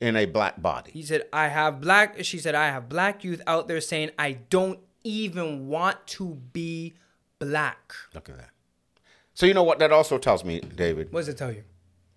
in 0.00 0.16
a 0.16 0.26
black 0.26 0.60
body. 0.60 0.90
He 0.92 1.02
said, 1.02 1.24
I 1.32 1.48
have 1.48 1.80
black, 1.80 2.22
she 2.24 2.38
said, 2.38 2.54
I 2.54 2.68
have 2.68 2.88
black 2.88 3.24
youth 3.24 3.40
out 3.46 3.68
there 3.68 3.80
saying, 3.80 4.10
I 4.18 4.32
don't 4.32 4.78
even 5.02 5.68
want 5.68 6.06
to 6.08 6.34
be 6.52 6.94
black. 7.38 7.94
Look 8.14 8.28
at 8.28 8.36
that. 8.36 8.50
So 9.34 9.46
you 9.46 9.54
know 9.54 9.62
what 9.62 9.78
that 9.78 9.92
also 9.92 10.18
tells 10.18 10.44
me, 10.44 10.60
David? 10.60 11.12
What 11.12 11.20
does 11.20 11.28
it 11.28 11.38
tell 11.38 11.52
you? 11.52 11.64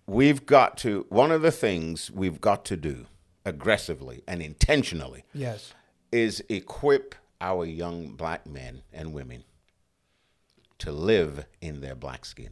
We've 0.06 0.44
got 0.44 0.76
to 0.78 1.06
one 1.08 1.30
of 1.30 1.42
the 1.42 1.52
things 1.52 2.10
we've 2.10 2.40
got 2.40 2.64
to 2.66 2.76
do 2.76 3.06
aggressively 3.44 4.22
and 4.26 4.40
intentionally 4.42 5.24
Yes. 5.34 5.72
is 6.10 6.42
equip 6.48 7.14
our 7.40 7.64
young 7.64 8.08
black 8.14 8.46
men 8.46 8.82
and 8.92 9.12
women 9.12 9.44
to 10.78 10.92
live 10.92 11.46
in 11.60 11.80
their 11.80 11.94
black 11.94 12.24
skin. 12.24 12.50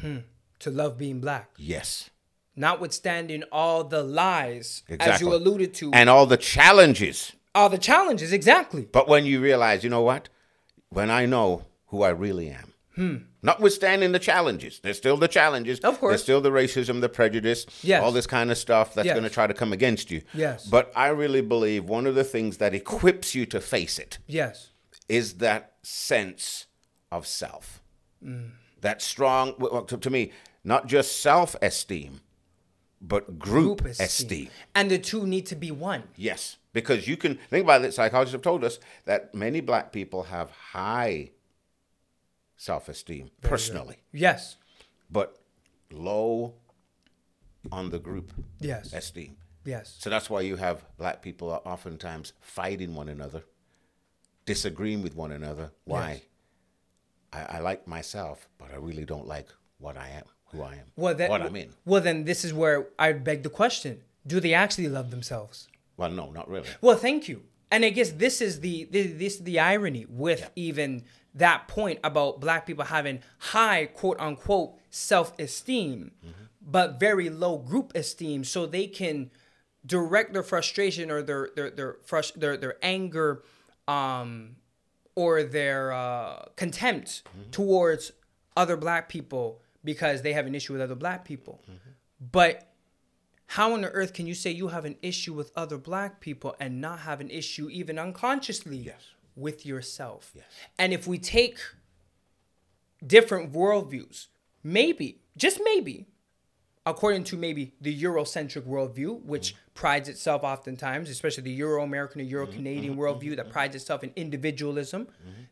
Hmm. 0.00 0.18
To 0.60 0.70
love 0.70 0.98
being 0.98 1.20
black. 1.20 1.50
Yes. 1.56 2.10
Notwithstanding 2.56 3.44
all 3.52 3.84
the 3.84 4.02
lies, 4.02 4.82
as 4.98 5.20
you 5.20 5.32
alluded 5.32 5.74
to, 5.74 5.92
And 5.92 6.10
all 6.10 6.26
the 6.26 6.36
challenges. 6.36 7.32
all 7.54 7.68
the 7.68 7.78
challenges, 7.78 8.32
exactly. 8.32 8.82
But 8.90 9.08
when 9.08 9.24
you 9.26 9.40
realize, 9.40 9.84
you 9.84 9.90
know 9.90 10.02
what? 10.02 10.28
When 10.88 11.10
I 11.10 11.26
know 11.26 11.66
who 11.86 12.02
I 12.02 12.08
really 12.10 12.48
am, 12.50 12.74
hmm. 12.94 13.16
Notwithstanding 13.42 14.12
the 14.12 14.18
challenges, 14.18 14.80
there's 14.82 14.96
still 14.98 15.16
the 15.16 15.28
challenges. 15.28 15.80
Of 15.80 15.98
course. 16.00 16.10
There's 16.12 16.22
still 16.22 16.40
the 16.40 16.50
racism, 16.50 17.00
the 17.00 17.08
prejudice, 17.08 17.66
Yes. 17.82 18.02
all 18.02 18.12
this 18.12 18.26
kind 18.26 18.50
of 18.50 18.58
stuff 18.58 18.94
that's 18.94 19.06
Yes. 19.06 19.14
going 19.14 19.24
to 19.24 19.30
try 19.30 19.46
to 19.46 19.54
come 19.54 19.72
against 19.72 20.10
you. 20.10 20.22
Yes. 20.34 20.66
But 20.66 20.92
I 20.96 21.08
really 21.08 21.40
believe 21.40 21.84
one 21.84 22.06
of 22.06 22.14
the 22.14 22.24
things 22.24 22.56
that 22.58 22.74
equips 22.74 23.34
you 23.34 23.46
to 23.46 23.60
face 23.60 23.98
it 23.98 24.18
Yes. 24.26 24.70
is 25.08 25.34
that 25.34 25.74
sense 25.82 26.66
of 27.12 27.26
self. 27.26 27.80
Mm. 28.24 28.50
That 28.80 29.00
strong, 29.02 29.54
well, 29.58 29.82
to, 29.82 29.96
to 29.96 30.10
me, 30.10 30.32
not 30.64 30.86
just 30.86 31.20
self 31.20 31.56
esteem, 31.62 32.20
but 33.00 33.38
group, 33.38 33.78
Group 33.82 33.86
esteem. 33.92 34.06
esteem. 34.06 34.48
And 34.74 34.90
the 34.90 34.98
two 34.98 35.26
need 35.26 35.46
to 35.46 35.56
be 35.56 35.70
one. 35.70 36.02
Yes, 36.16 36.56
because 36.72 37.06
you 37.08 37.16
can 37.16 37.38
think 37.48 37.64
about 37.64 37.84
it. 37.84 37.94
Psychologists 37.94 38.32
have 38.32 38.42
told 38.42 38.64
us 38.64 38.78
that 39.04 39.34
many 39.34 39.60
black 39.60 39.92
people 39.92 40.24
have 40.24 40.50
high 40.50 41.30
self-esteem 42.58 43.30
personally, 43.40 43.96
Yes. 44.12 44.56
but 45.10 45.38
low 45.90 46.54
on 47.72 47.88
the 47.90 47.98
group 47.98 48.32
Yes. 48.60 48.92
esteem. 48.92 49.36
Yes. 49.64 49.96
So 49.98 50.10
that's 50.10 50.28
why 50.28 50.42
you 50.42 50.56
have 50.56 50.84
black 50.98 51.22
people 51.22 51.50
are 51.50 51.62
oftentimes 51.64 52.32
fighting 52.40 52.94
one 52.94 53.08
another, 53.08 53.44
disagreeing 54.44 55.02
with 55.02 55.14
one 55.14 55.32
another. 55.32 55.72
Why? 55.84 56.10
Yes. 56.12 56.22
I, 57.32 57.56
I 57.56 57.60
like 57.60 57.86
myself, 57.86 58.48
but 58.58 58.70
I 58.72 58.76
really 58.76 59.04
don't 59.04 59.26
like 59.26 59.48
what 59.78 59.96
I 59.96 60.08
am, 60.10 60.24
who 60.50 60.62
I 60.62 60.74
am, 60.74 60.86
Well, 60.96 61.14
that, 61.14 61.28
what 61.30 61.42
I'm 61.42 61.54
in. 61.56 61.70
Well, 61.84 62.00
then 62.00 62.24
this 62.24 62.44
is 62.44 62.52
where 62.54 62.88
I 62.98 63.12
beg 63.12 63.42
the 63.42 63.50
question: 63.50 64.02
Do 64.26 64.40
they 64.40 64.54
actually 64.54 64.88
love 64.88 65.10
themselves? 65.10 65.68
Well, 65.96 66.10
no, 66.10 66.30
not 66.30 66.48
really. 66.48 66.68
Well, 66.80 66.96
thank 66.96 67.28
you. 67.28 67.42
And 67.70 67.84
I 67.84 67.90
guess 67.90 68.10
this 68.12 68.40
is 68.40 68.60
the 68.60 68.84
this, 68.90 69.12
this 69.18 69.34
is 69.34 69.42
the 69.44 69.58
irony 69.60 70.06
with 70.08 70.50
even 70.56 71.04
that 71.38 71.68
point 71.68 71.98
about 72.04 72.40
black 72.40 72.66
people 72.66 72.84
having 72.84 73.20
high 73.38 73.86
quote 73.86 74.18
unquote 74.20 74.74
self 74.90 75.38
esteem, 75.38 76.12
but 76.60 77.00
very 77.00 77.30
low 77.30 77.58
group 77.58 77.92
esteem, 77.94 78.44
so 78.44 78.66
they 78.66 78.86
can 78.86 79.30
direct 79.86 80.32
their 80.32 80.42
frustration 80.42 81.10
or 81.10 81.22
their 81.22 81.50
their 81.56 81.70
their 81.70 81.92
frust- 82.06 82.34
their, 82.40 82.56
their 82.56 82.76
anger, 82.82 83.42
um, 83.86 84.56
or 85.14 85.42
their 85.42 85.92
uh, 85.92 86.44
contempt 86.56 87.22
towards 87.50 88.12
other 88.56 88.76
black 88.76 89.08
people 89.08 89.60
because 89.84 90.22
they 90.22 90.32
have 90.32 90.46
an 90.46 90.54
issue 90.54 90.72
with 90.72 90.82
other 90.82 90.96
black 90.96 91.24
people, 91.24 91.62
but 92.20 92.64
how 93.52 93.72
on 93.72 93.82
earth 93.84 94.12
can 94.12 94.26
you 94.26 94.34
say 94.34 94.50
you 94.50 94.68
have 94.68 94.84
an 94.84 94.96
issue 95.00 95.32
with 95.32 95.50
other 95.56 95.78
black 95.78 96.20
people 96.20 96.54
and 96.60 96.80
not 96.82 96.98
have 97.00 97.20
an 97.20 97.30
issue 97.30 97.68
even 97.70 97.98
unconsciously? 97.98 98.76
Yes. 98.76 99.00
With 99.38 99.64
yourself? 99.64 100.32
Yes. 100.34 100.44
And 100.78 100.92
if 100.92 101.06
we 101.06 101.18
take 101.18 101.58
different 103.06 103.52
worldviews, 103.52 104.26
maybe, 104.62 105.20
just 105.36 105.60
maybe, 105.64 106.06
according 106.84 107.24
to 107.24 107.36
maybe 107.36 107.74
the 107.80 108.02
Eurocentric 108.02 108.62
worldview, 108.62 109.22
which 109.22 109.52
mm-hmm. 109.52 109.60
prides 109.74 110.08
itself 110.08 110.42
oftentimes, 110.42 111.10
especially 111.10 111.44
the 111.44 111.52
Euro 111.52 111.82
American 111.82 112.20
or 112.20 112.24
mm-hmm. 112.24 112.30
Euro 112.30 112.46
Canadian 112.46 112.94
mm-hmm. 112.94 113.02
worldview 113.02 113.36
that 113.36 113.50
prides 113.50 113.76
itself 113.76 114.02
in 114.02 114.12
individualism, 114.16 115.06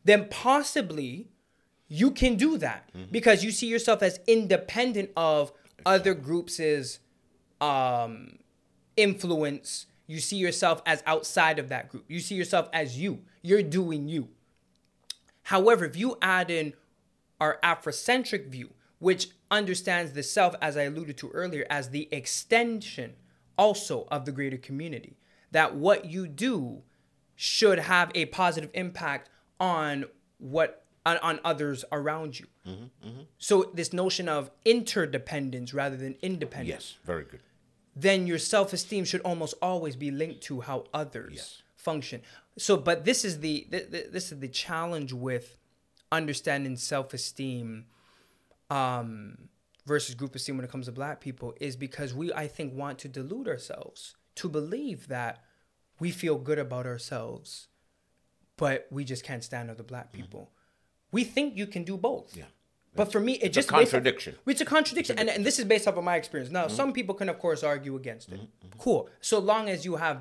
then 0.05 0.29
possibly 0.29 1.29
you 1.89 2.11
can 2.11 2.37
do 2.37 2.59
that 2.59 2.91
because 3.13 3.45
you 3.45 3.51
see 3.51 3.69
yourself 3.69 4.03
as 4.03 4.19
independent 4.27 5.11
of 5.17 5.53
other 5.85 6.15
groups' 6.15 6.99
um, 7.61 8.39
influence. 8.97 9.87
You 10.09 10.21
see 10.21 10.37
yourself 10.37 10.83
as 10.87 11.03
outside 11.07 11.59
of 11.59 11.69
that 11.69 11.89
group. 11.89 12.05
You 12.09 12.21
see 12.21 12.35
yourself 12.35 12.69
as 12.73 12.99
you. 12.99 13.23
You're 13.47 13.63
doing 13.63 14.09
you. 14.09 14.29
However, 15.45 15.85
if 15.85 15.97
you 15.97 16.19
add 16.21 16.51
in 16.51 16.75
our 17.41 17.59
Afrocentric 17.63 18.49
view, 18.49 18.71
which 18.99 19.29
understands 19.51 20.13
the 20.13 20.23
self, 20.23 20.55
as 20.61 20.77
I 20.77 20.83
alluded 20.83 21.17
to 21.19 21.31
earlier, 21.31 21.65
as 21.71 21.91
the 21.91 22.09
extension 22.11 23.15
also 23.57 24.09
of 24.11 24.25
the 24.25 24.33
greater 24.33 24.57
community, 24.57 25.17
that 25.53 25.77
what 25.77 26.07
you 26.07 26.27
do 26.27 26.83
should 27.37 27.79
have 27.79 28.11
a 28.15 28.25
positive 28.27 28.71
impact 28.75 29.31
on 29.61 30.07
what 30.39 30.85
on, 31.05 31.19
on 31.19 31.39
others 31.45 31.85
around 31.93 32.41
you. 32.41 32.47
Mm-hmm, 32.67 33.09
mm-hmm. 33.09 33.21
So 33.39 33.71
this 33.73 33.93
notion 33.93 34.29
of 34.29 34.51
interdependence 34.65 35.73
rather 35.73 35.97
than 35.97 36.17
independence 36.21 36.97
Yes, 36.97 37.05
very 37.05 37.23
good. 37.25 37.41
then 37.95 38.27
your 38.27 38.39
self-esteem 38.39 39.05
should 39.05 39.21
almost 39.21 39.55
always 39.63 39.95
be 39.95 40.11
linked 40.11 40.41
to 40.49 40.63
how 40.63 40.87
others 40.93 41.35
Yes. 41.37 41.63
Function 41.87 42.21
so 42.59 42.77
but 42.77 43.05
this 43.05 43.25
is 43.25 43.35
the 43.47 43.55
th- 43.71 43.91
th- 43.93 44.09
this 44.17 44.33
is 44.33 44.41
the 44.41 44.49
challenge 44.49 45.13
with 45.13 45.57
understanding 46.11 46.77
self-esteem 46.77 47.85
um 48.71 49.39
versus 49.87 50.17
group 50.21 50.35
esteem 50.35 50.57
when 50.57 50.65
it 50.65 50.71
comes 50.71 50.87
to 50.87 50.93
black 51.01 51.21
people 51.21 51.55
is 51.61 51.77
because 51.87 52.11
we 52.21 52.33
i 52.45 52.47
think 52.57 52.75
want 52.83 52.99
to 52.99 53.09
delude 53.09 53.47
ourselves 53.55 54.17
to 54.35 54.49
believe 54.49 55.07
that 55.07 55.45
we 56.01 56.11
feel 56.11 56.37
good 56.49 56.59
about 56.59 56.87
ourselves 56.87 57.69
but 58.57 58.87
we 58.91 59.05
just 59.13 59.23
can't 59.23 59.45
stand 59.45 59.71
other 59.71 59.85
black 59.93 60.09
mm-hmm. 60.09 60.23
people 60.23 60.51
we 61.13 61.23
think 61.23 61.57
you 61.57 61.69
can 61.75 61.85
do 61.85 61.97
both 61.97 62.37
Yeah. 62.37 62.51
But 62.97 63.13
for 63.13 63.21
me, 63.21 63.35
it 63.35 63.47
a 63.47 63.49
just 63.51 63.69
off- 63.69 63.91
contradiction. 63.91 64.35
it's 64.47 64.63
a 64.63 64.65
contradiction, 64.65 65.19
and, 65.19 65.29
and 65.29 65.45
this 65.45 65.59
is 65.59 65.67
based 65.67 65.87
off 65.87 65.97
of 65.97 66.05
my 66.05 66.17
experience. 66.17 66.51
Now, 66.51 66.65
mm-hmm. 66.65 66.75
some 66.75 66.93
people 66.93 67.15
can, 67.15 67.29
of 67.29 67.39
course, 67.39 67.63
argue 67.63 67.95
against 67.95 68.33
it. 68.33 68.41
Mm-hmm. 68.41 68.79
Cool, 68.79 69.11
so 69.21 69.39
long 69.39 69.69
as 69.69 69.85
you 69.85 69.97
have, 69.97 70.19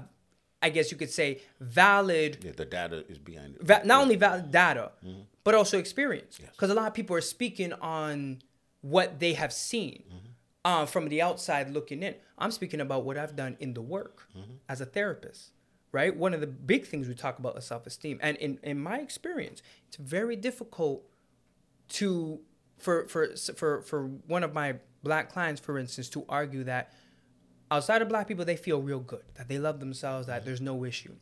I 0.66 0.70
guess 0.70 0.92
you 0.92 0.98
could 0.98 1.12
say, 1.12 1.42
valid 1.60 2.32
Yeah, 2.44 2.54
the 2.56 2.66
data 2.66 2.98
is 3.08 3.20
behind 3.20 3.56
it. 3.56 3.62
va- 3.62 3.84
not 3.86 4.02
only 4.02 4.16
valid 4.16 4.50
data, 4.50 4.86
mm-hmm. 5.06 5.22
but 5.44 5.54
also 5.54 5.78
experience. 5.78 6.40
Because 6.40 6.72
a 6.72 6.74
lot 6.74 6.88
of 6.88 6.94
people 7.00 7.16
are 7.16 7.22
speaking 7.22 7.72
on 7.74 8.40
what 8.82 9.20
they 9.20 9.34
have 9.34 9.54
seen 9.54 10.04
mm-hmm. 10.08 10.32
uh, 10.70 10.86
from 10.88 11.10
the 11.10 11.22
outside 11.22 11.70
looking 11.70 12.02
in. 12.02 12.16
I'm 12.40 12.52
speaking 12.60 12.82
about 12.82 13.06
what 13.06 13.16
I've 13.16 13.36
done 13.36 13.58
in 13.60 13.76
the 13.76 13.82
work 13.98 14.28
mm-hmm. 14.36 14.56
as 14.68 14.82
a 14.82 14.88
therapist. 14.88 15.52
Right, 15.92 16.14
one 16.14 16.34
of 16.34 16.42
the 16.42 16.48
big 16.48 16.86
things 16.86 17.08
we 17.08 17.16
talk 17.16 17.40
about 17.40 17.58
is 17.58 17.64
self-esteem, 17.64 18.20
and 18.22 18.36
in, 18.38 18.60
in 18.64 18.78
my 18.82 18.98
experience, 19.00 19.62
it's 19.88 19.96
very 19.96 20.36
difficult 20.36 21.06
to 22.00 22.42
for 22.78 23.08
for 23.08 23.24
for 23.62 23.82
for 23.82 24.00
one 24.28 24.44
of 24.44 24.54
my 24.54 24.76
black 25.04 25.32
clients, 25.32 25.62
for 25.62 25.80
instance, 25.80 26.10
to 26.10 26.26
argue 26.28 26.66
that 26.66 26.92
outside 27.72 28.02
of 28.02 28.10
black 28.10 28.28
people, 28.28 28.46
they 28.46 28.56
feel 28.56 28.82
real 28.82 29.00
good, 29.00 29.24
that 29.36 29.48
they 29.48 29.58
love 29.58 29.80
themselves, 29.80 30.28
that 30.28 30.46
there's 30.46 30.62
no 30.62 30.84
issue 30.86 31.16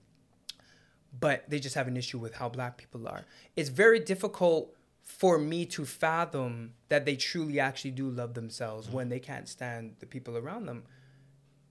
but 1.19 1.49
they 1.49 1.59
just 1.59 1.75
have 1.75 1.87
an 1.87 1.97
issue 1.97 2.17
with 2.17 2.35
how 2.35 2.49
black 2.49 2.77
people 2.77 3.07
are. 3.07 3.23
It's 3.55 3.69
very 3.69 3.99
difficult 3.99 4.75
for 5.03 5.37
me 5.37 5.65
to 5.65 5.85
fathom 5.85 6.73
that 6.89 7.05
they 7.05 7.15
truly 7.15 7.59
actually 7.59 7.91
do 7.91 8.09
love 8.09 8.33
themselves 8.33 8.89
when 8.89 9.09
they 9.09 9.19
can't 9.19 9.47
stand 9.47 9.95
the 9.99 10.05
people 10.05 10.37
around 10.37 10.65
them. 10.65 10.83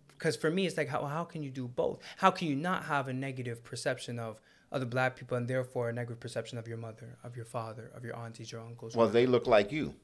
Because 0.08 0.36
for 0.36 0.50
me, 0.50 0.66
it's 0.66 0.76
like, 0.76 0.88
how, 0.88 1.04
how 1.04 1.24
can 1.24 1.42
you 1.42 1.50
do 1.50 1.66
both? 1.66 1.98
How 2.18 2.30
can 2.30 2.46
you 2.46 2.54
not 2.54 2.84
have 2.84 3.08
a 3.08 3.12
negative 3.12 3.64
perception 3.64 4.18
of 4.18 4.40
other 4.70 4.86
black 4.86 5.16
people 5.16 5.36
and 5.36 5.48
therefore 5.48 5.88
a 5.88 5.92
negative 5.92 6.20
perception 6.20 6.58
of 6.58 6.68
your 6.68 6.76
mother, 6.76 7.18
of 7.24 7.34
your 7.34 7.44
father, 7.44 7.90
of 7.96 8.04
your 8.04 8.16
aunties, 8.16 8.52
your 8.52 8.60
uncles? 8.60 8.94
Well, 8.94 9.08
they 9.08 9.26
look 9.26 9.46
like 9.46 9.72
you, 9.72 9.94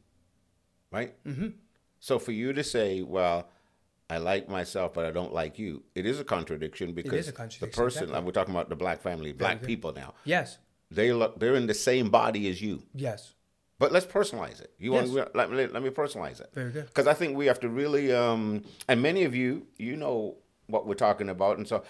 right? 0.91 1.15
Mm-hmm. 1.25 1.49
So 2.01 2.19
for 2.19 2.33
you 2.33 2.53
to 2.53 2.65
say, 2.65 3.03
well, 3.03 3.49
I 4.11 4.19
like 4.19 4.49
myself, 4.49 4.95
but 4.95 5.05
I 5.05 5.11
don't 5.11 5.35
like 5.35 5.59
you, 5.59 5.83
it 5.95 6.07
is 6.07 6.19
a 6.19 6.25
contradiction 6.25 6.93
because 6.93 7.29
a 7.29 7.33
contradiction, 7.33 7.69
the 7.69 7.75
person, 7.75 8.03
exactly. 8.05 8.25
we're 8.25 8.33
talking 8.33 8.55
about 8.55 8.71
the 8.71 8.77
black 8.77 9.03
family, 9.03 9.33
black 9.33 9.63
people 9.63 9.93
now, 9.93 10.15
yes, 10.25 10.59
they 10.91 11.13
look, 11.13 11.39
they're 11.39 11.55
in 11.57 11.67
the 11.67 11.75
same 11.75 12.09
body 12.09 12.49
as 12.49 12.63
you. 12.63 12.83
yes, 12.95 13.35
But 13.79 13.93
let's 13.93 14.07
personalize 14.07 14.61
it. 14.61 14.73
You 14.79 14.95
Yes. 14.95 15.09
want 15.09 15.37
let 15.37 15.51
me 15.51 15.67
let 15.67 15.83
me 15.83 15.91
personalize 15.91 16.41
it. 16.41 16.51
Very 16.55 16.73
good. 16.73 16.87
Because 16.87 17.07
I 17.07 17.15
think 17.15 17.37
we 17.37 17.47
have 17.47 17.61
to 17.61 17.69
really, 17.69 18.11
um, 18.13 18.65
and 18.89 19.03
many 19.03 19.25
of 19.25 19.35
you, 19.35 19.67
you 19.77 19.97
know 19.97 20.39
what 20.67 20.87
we're 20.87 20.95
talking 20.95 21.29
about, 21.29 21.59
and 21.59 21.69
so 21.69 21.85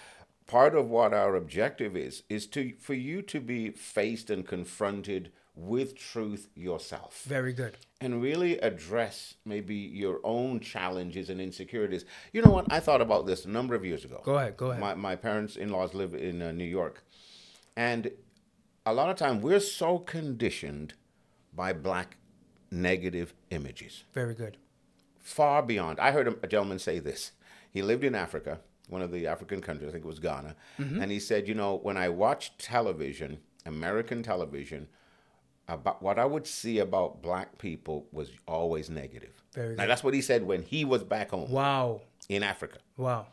part 0.46 0.74
of 0.74 0.90
what 0.90 1.14
our 1.14 1.36
objective 1.36 1.96
is 1.96 2.24
is 2.28 2.46
to 2.48 2.72
for 2.80 2.94
you 2.94 3.22
to 3.22 3.40
be 3.40 3.70
faced 3.70 4.28
and 4.28 4.44
confronted 4.46 5.30
with 5.60 5.96
truth 5.96 6.48
yourself 6.54 7.22
very 7.26 7.52
good. 7.52 7.76
and 8.00 8.22
really 8.22 8.58
address 8.60 9.34
maybe 9.44 9.74
your 9.74 10.20
own 10.22 10.60
challenges 10.60 11.30
and 11.30 11.40
insecurities. 11.40 12.04
You 12.32 12.42
know 12.42 12.50
what? 12.52 12.72
I 12.72 12.78
thought 12.78 13.00
about 13.00 13.26
this 13.26 13.44
a 13.44 13.48
number 13.50 13.74
of 13.74 13.84
years 13.84 14.04
ago. 14.04 14.20
Go 14.24 14.38
ahead, 14.38 14.56
go 14.56 14.66
ahead. 14.70 14.80
My, 14.80 14.94
my 14.94 15.16
parents 15.16 15.56
in 15.56 15.70
laws 15.70 15.94
live 15.94 16.14
in 16.14 16.40
uh, 16.42 16.52
New 16.52 16.64
York. 16.64 17.02
And 17.76 18.12
a 18.86 18.92
lot 18.94 19.10
of 19.10 19.16
time 19.16 19.40
we're 19.42 19.58
so 19.58 19.98
conditioned 19.98 20.94
by 21.52 21.72
black 21.72 22.16
negative 22.70 23.34
images, 23.50 24.04
Very 24.14 24.34
good. 24.34 24.58
far 25.18 25.62
beyond. 25.62 25.98
I 25.98 26.12
heard 26.12 26.28
a, 26.28 26.36
a 26.42 26.46
gentleman 26.46 26.78
say 26.78 27.00
this. 27.00 27.32
He 27.72 27.82
lived 27.82 28.04
in 28.04 28.14
Africa, 28.14 28.60
one 28.88 29.02
of 29.02 29.10
the 29.10 29.26
African 29.26 29.60
countries, 29.60 29.88
I 29.88 29.92
think 29.92 30.04
it 30.04 30.08
was 30.08 30.20
Ghana. 30.20 30.54
And 30.78 31.10
he 31.10 31.18
said, 31.18 31.48
You 31.48 31.54
know, 31.54 31.76
when 31.82 31.96
I 31.96 32.08
watch 32.10 32.56
television, 32.58 33.38
American 33.66 34.22
television, 34.22 34.88
about 35.68 36.02
what 36.02 36.18
I 36.18 36.24
would 36.24 36.46
see 36.46 36.78
about 36.78 37.22
black 37.22 37.58
people 37.58 38.06
was 38.12 38.30
always 38.46 38.88
negative. 38.88 39.34
Very 39.54 39.74
now 39.76 39.82
good. 39.84 39.90
that's 39.90 40.02
what 40.02 40.14
he 40.14 40.22
said 40.22 40.42
when 40.44 40.62
he 40.62 40.84
was 40.84 41.04
back 41.04 41.30
home 41.30 41.50
Wow, 41.50 42.00
in 42.28 42.42
Africa. 42.42 42.78
wow. 42.96 43.26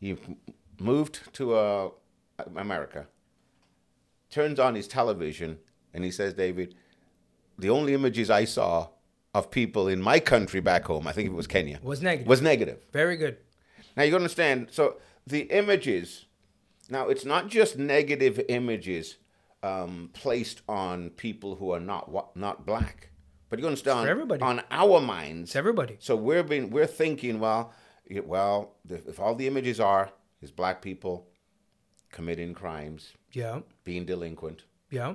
He 0.00 0.16
moved 0.78 1.32
to 1.34 1.54
uh, 1.54 1.90
America, 2.56 3.06
turns 4.30 4.58
on 4.58 4.74
his 4.74 4.86
television, 4.88 5.58
and 5.94 6.04
he 6.04 6.10
says, 6.10 6.34
David, 6.34 6.74
the 7.58 7.70
only 7.70 7.94
images 7.94 8.28
I 8.30 8.44
saw 8.44 8.88
of 9.34 9.50
people 9.50 9.88
in 9.88 10.00
my 10.00 10.20
country 10.20 10.60
back 10.60 10.84
home, 10.84 11.06
I 11.06 11.12
think 11.12 11.28
it 11.28 11.32
was 11.34 11.46
Kenya, 11.46 11.78
Was 11.82 12.02
negative. 12.02 12.26
was 12.28 12.42
negative. 12.42 12.78
Very 12.92 13.16
good. 13.16 13.38
Now 13.96 14.02
you 14.02 14.14
understand. 14.16 14.68
So 14.70 14.96
the 15.26 15.40
images, 15.42 16.26
now 16.90 17.08
it's 17.08 17.24
not 17.24 17.48
just 17.48 17.78
negative 17.78 18.40
images 18.48 19.16
um, 19.62 20.10
placed 20.12 20.62
on 20.68 21.10
people 21.10 21.56
who 21.56 21.70
are 21.72 21.80
not 21.80 22.36
not 22.36 22.66
black, 22.66 23.10
but 23.48 23.58
you 23.58 23.66
understand 23.66 24.08
everybody. 24.08 24.42
on 24.42 24.62
our 24.70 25.00
minds. 25.00 25.50
It's 25.50 25.56
everybody. 25.56 25.96
So 26.00 26.16
we're 26.16 26.42
being 26.42 26.70
we're 26.70 26.86
thinking, 26.86 27.40
well, 27.40 27.72
well, 28.24 28.74
if 28.88 29.06
if 29.08 29.20
all 29.20 29.34
the 29.34 29.46
images 29.46 29.80
are 29.80 30.10
is 30.42 30.50
black 30.50 30.82
people 30.82 31.26
committing 32.12 32.54
crimes, 32.54 33.12
Yeah, 33.32 33.60
being 33.84 34.04
delinquent, 34.06 34.64
yeah. 34.90 35.14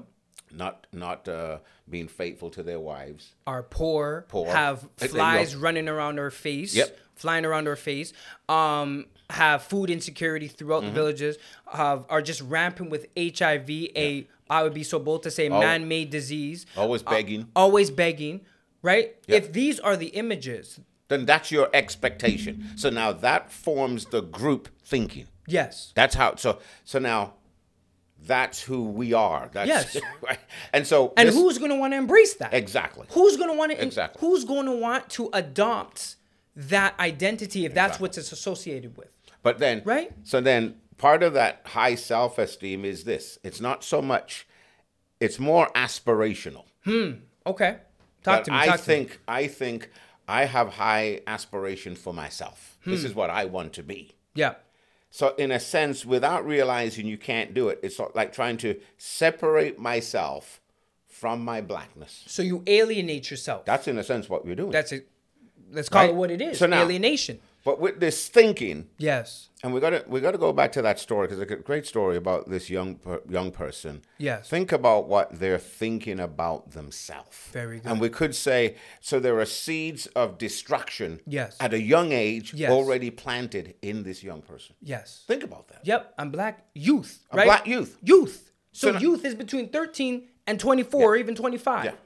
not 0.51 0.87
not 0.91 1.27
uh, 1.27 1.59
being 1.89 2.07
faithful 2.07 2.49
to 2.51 2.63
their 2.63 2.79
wives. 2.79 3.35
are 3.47 3.63
poor, 3.63 4.25
Poor. 4.27 4.51
have 4.51 4.87
flies 4.97 5.55
running 5.55 5.87
around 5.87 6.17
their 6.17 6.31
face, 6.31 6.75
Yep. 6.75 6.97
flying 7.15 7.45
around 7.45 7.65
their 7.65 7.75
face, 7.77 8.13
um, 8.49 9.05
have 9.31 9.63
food 9.63 9.89
insecurity 9.89 10.47
throughout 10.47 10.83
Mm-hmm. 10.83 10.93
the 10.93 10.99
villages, 11.01 11.37
have 11.71 12.05
are 12.09 12.21
just 12.21 12.41
rampant 12.41 12.89
with 12.91 13.07
HIV, 13.17 13.69
a 13.95 14.27
I 14.49 14.63
would 14.63 14.73
be 14.73 14.83
so 14.83 14.99
bold 14.99 15.23
to 15.23 15.31
say 15.31 15.47
Al- 15.49 15.59
man-made 15.59 16.09
disease, 16.09 16.65
Always 16.77 17.01
Uh, 17.05 17.09
begging. 17.11 17.47
always 17.55 17.89
begging, 17.89 18.41
right? 18.81 19.15
Yeah. 19.27 19.37
If 19.37 19.53
these 19.53 19.79
are 19.79 19.95
the 19.95 20.07
images, 20.07 20.79
Then 21.07 21.25
that's 21.25 21.51
your 21.51 21.69
expectation. 21.73 22.71
So 22.75 22.89
now 22.89 23.11
that 23.13 23.51
forms 23.51 24.05
the 24.05 24.21
group 24.21 24.69
thinking. 24.83 25.27
yes, 25.47 25.91
That's 25.95 26.15
how. 26.15 26.35
So 26.35 26.59
so 26.85 26.99
now, 26.99 27.33
that's 28.23 28.61
who 28.61 28.83
we 28.83 29.13
are. 29.13 29.49
That's, 29.51 29.67
Yes. 29.67 29.97
right. 30.21 30.39
And 30.73 30.85
so 30.85 31.13
and 31.17 31.27
this- 31.29 31.35
who's 31.35 31.57
going 31.57 31.71
to 31.71 31.77
want 31.77 31.93
to 31.93 31.97
embrace 31.97 32.35
that? 32.35 32.53
exactly? 32.53 33.07
Who's 33.11 33.35
going 33.37 33.49
to 33.49 33.55
want 33.57 33.71
to 33.71 33.81
Exactly. 33.81 34.19
Who's 34.21 34.43
going 34.45 34.65
to 34.67 34.71
want 34.87 35.09
to 35.11 35.29
adopt 35.33 36.15
that 36.55 36.93
identity 36.99 37.65
if 37.65 37.73
that's 37.73 37.91
Exactly. 37.95 38.03
what 38.07 38.17
it's 38.17 38.31
associated 38.31 38.95
with? 38.97 39.09
But 39.43 39.59
then, 39.59 39.81
Right? 39.85 40.11
So 40.23 40.41
then, 40.41 40.75
part 40.97 41.23
of 41.23 41.33
that 41.33 41.61
high 41.65 41.95
self-esteem 41.95 42.85
is 42.85 43.03
this: 43.03 43.39
it's 43.43 43.59
not 43.61 43.83
so 43.83 44.01
much, 44.01 44.47
it's 45.19 45.39
more 45.39 45.67
aspirational. 45.75 46.65
Hmm. 46.85 47.11
Okay, 47.45 47.77
talk 48.23 48.39
But 48.39 48.45
to 48.45 48.51
me. 48.51 48.57
I 48.57 48.65
talk 48.67 48.81
to 48.81 48.81
me. 48.81 48.95
think 48.95 49.19
I 49.27 49.47
think 49.47 49.89
I 50.27 50.45
have 50.45 50.69
high 50.73 51.21
aspiration 51.27 51.95
for 51.95 52.13
myself. 52.13 52.77
Hmm. 52.83 52.91
This 52.91 53.03
is 53.03 53.15
what 53.15 53.29
I 53.29 53.45
want 53.45 53.73
to 53.73 53.83
be. 53.83 54.15
Yeah, 54.33 54.53
So, 55.09 55.35
in 55.37 55.51
a 55.51 55.59
sense, 55.59 56.05
without 56.05 56.45
realizing 56.45 57.05
you 57.05 57.17
can't 57.17 57.53
do 57.53 57.67
it, 57.67 57.79
it's 57.83 57.99
like 58.15 58.31
trying 58.31 58.55
to 58.57 58.79
separate 58.97 59.77
myself 59.77 60.61
from 61.09 61.43
my 61.43 61.59
blackness. 61.59 62.23
so 62.27 62.41
you 62.41 62.63
alienate 62.65 63.29
yourself. 63.29 63.65
That's 63.65 63.87
in 63.89 63.97
a 63.97 64.03
sense 64.05 64.29
what 64.29 64.45
we're 64.45 64.55
doing. 64.55 64.71
That's 64.71 64.93
it. 64.93 65.09
Let's 65.69 65.89
call 65.89 66.01
Right? 66.03 66.09
it 66.11 66.15
what 66.15 66.31
it 66.31 66.41
is. 66.41 66.57
So 66.59 66.65
now- 66.65 66.81
alienation. 66.83 67.39
But 67.63 67.79
with 67.79 67.99
this 67.99 68.27
thinking, 68.27 68.87
Yes. 68.97 69.49
and 69.63 69.73
we 69.73 69.79
got 69.79 69.91
to 69.91 70.03
we 70.07 70.19
got 70.19 70.31
to 70.31 70.37
go 70.37 70.51
back 70.51 70.71
to 70.73 70.81
that 70.81 70.99
story 70.99 71.27
because 71.27 71.39
it's 71.41 71.51
a 71.51 71.55
great 71.55 71.85
story 71.85 72.17
about 72.17 72.49
this 72.49 72.69
young 72.69 72.95
per, 72.95 73.21
young 73.29 73.51
person. 73.51 74.01
Yes. 74.17 74.49
Think 74.49 74.71
about 74.71 75.07
what 75.07 75.39
they're 75.39 75.59
thinking 75.59 76.19
about 76.19 76.71
themselves. 76.71 77.37
Very 77.51 77.79
good. 77.79 77.91
And 77.91 78.01
we 78.01 78.09
could 78.09 78.33
say 78.35 78.75
so. 78.99 79.19
There 79.19 79.39
are 79.39 79.45
seeds 79.45 80.07
of 80.07 80.37
destruction. 80.37 81.19
Yes. 81.27 81.57
At 81.59 81.73
a 81.73 81.81
young 81.81 82.11
age, 82.11 82.53
Yes. 82.53 82.71
already 82.71 83.11
planted 83.11 83.75
in 83.81 84.03
this 84.03 84.23
young 84.23 84.41
person. 84.41 84.75
Yes. 84.81 85.23
Think 85.27 85.43
about 85.43 85.67
that. 85.67 85.81
Yep. 85.85 86.13
I'm 86.17 86.31
black 86.31 86.65
youth. 86.73 87.23
Right? 87.33 87.45
black 87.45 87.67
youth. 87.67 87.97
Youth. 88.01 88.51
So, 88.71 88.87
So 88.87 88.93
now- 88.93 88.99
youth 88.99 89.23
is 89.25 89.35
between 89.35 89.69
13 89.69 90.27
and 90.47 90.59
24 90.59 91.03
or 91.03 91.15
even 91.15 91.35
25. 91.35 91.85
Yeah. 91.85 91.91
Mm-hmm. 91.91 91.99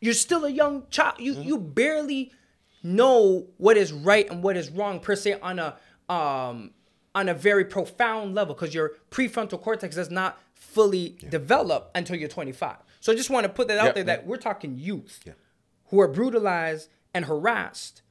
You're 0.00 0.14
still 0.14 0.44
a 0.44 0.50
young 0.50 0.84
child. 0.90 1.16
You 1.18 1.32
you 1.42 1.58
barely 1.58 2.30
know 2.82 3.46
what 3.56 3.76
is 3.76 3.92
right 3.92 4.28
and 4.30 4.42
what 4.42 4.56
is 4.56 4.70
wrong 4.70 5.00
per 5.00 5.16
se 5.16 5.38
on 5.40 5.58
a 5.58 5.76
um 6.12 6.70
on 7.14 7.28
a 7.28 7.34
very 7.34 7.64
profound 7.64 8.34
level 8.34 8.54
because 8.54 8.74
your 8.74 8.92
prefrontal 9.10 9.60
cortex 9.60 9.96
does 9.96 10.10
not 10.10 10.38
fully 10.54 11.16
develop 11.30 11.90
until 11.94 12.14
you're 12.16 12.28
25. 12.28 12.76
So 13.00 13.12
I 13.12 13.16
just 13.16 13.30
want 13.30 13.44
to 13.44 13.48
put 13.48 13.68
that 13.68 13.78
out 13.78 13.86
Yeah, 13.86 13.92
there 13.92 14.02
yeah. 14.02 14.16
that 14.16 14.26
we're 14.26 14.36
talking 14.36 14.76
youth 14.76 15.20
Yeah. 15.24 15.32
who 15.86 16.00
are 16.00 16.08
brutalized 16.08 16.88
and 17.14 17.24
harassed 17.24 18.02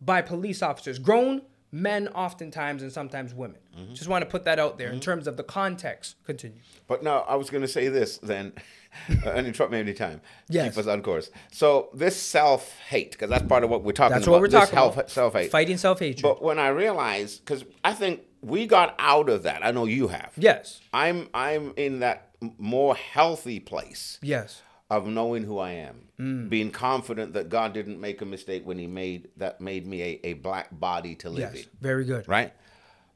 by 0.00 0.22
police 0.22 0.62
officers, 0.62 0.98
grown 0.98 1.42
men 1.72 2.06
oftentimes 2.08 2.82
and 2.82 2.92
sometimes 2.92 3.34
women. 3.34 3.58
Mm-hmm. 3.76 3.94
Just 3.94 4.08
want 4.08 4.22
to 4.22 4.30
put 4.30 4.44
that 4.44 4.58
out 4.58 4.76
there 4.78 4.90
in 4.90 5.00
terms 5.00 5.26
of 5.26 5.36
the 5.38 5.42
context. 5.42 6.16
Continue. 6.24 6.58
But 6.86 7.02
now 7.02 7.20
I 7.26 7.34
was 7.36 7.48
going 7.48 7.62
to 7.62 7.68
say 7.68 7.88
this 7.88 8.18
then, 8.18 8.52
and 9.26 9.46
interrupt 9.46 9.72
me 9.72 9.78
anytime. 9.78 10.20
Yes. 10.48 10.74
Keep 10.74 10.84
us 10.84 10.86
on 10.86 11.02
course. 11.02 11.30
So 11.50 11.88
this 11.94 12.14
self 12.14 12.78
hate, 12.88 13.12
because 13.12 13.30
that's 13.30 13.46
part 13.46 13.64
of 13.64 13.70
what 13.70 13.82
we're 13.82 13.92
talking 13.92 14.12
That's 14.14 14.26
about. 14.26 14.32
what 14.32 14.40
we're 14.42 14.48
this 14.48 14.68
talking 14.70 14.78
about. 14.78 15.10
Self 15.10 15.32
hate. 15.32 15.50
Fighting 15.50 15.78
self-hatred. 15.78 16.22
But 16.22 16.42
when 16.42 16.58
I 16.58 16.68
realized, 16.68 17.44
because 17.44 17.64
I 17.82 17.94
think 17.94 18.20
we 18.42 18.66
got 18.66 18.94
out 18.98 19.28
of 19.28 19.44
that. 19.44 19.64
I 19.64 19.70
know 19.70 19.86
you 19.86 20.08
have. 20.08 20.32
yes. 20.36 20.80
I'm 20.92 21.28
I'm 21.32 21.72
in 21.76 22.00
that 22.00 22.28
more 22.58 22.94
healthy 22.96 23.60
place 23.60 24.18
Yes. 24.20 24.60
Of 24.94 25.06
knowing 25.06 25.42
who 25.44 25.58
I 25.58 25.72
am, 25.72 26.48
being 26.48 26.70
confident 26.70 27.32
that 27.32 27.48
God 27.48 27.72
didn't 27.72 27.98
make 28.00 28.20
a 28.20 28.24
mistake 28.24 28.62
when 28.66 28.78
He 28.78 28.86
made 28.86 29.28
that 29.38 29.60
made 29.60 29.86
me 29.86 30.02
a, 30.02 30.20
a 30.30 30.32
black 30.34 30.68
body 30.70 31.14
to 31.16 31.30
live 31.30 31.54
Yes. 31.54 31.64
in, 31.64 31.70
Very 31.80 32.04
good. 32.04 32.28
right? 32.28 32.52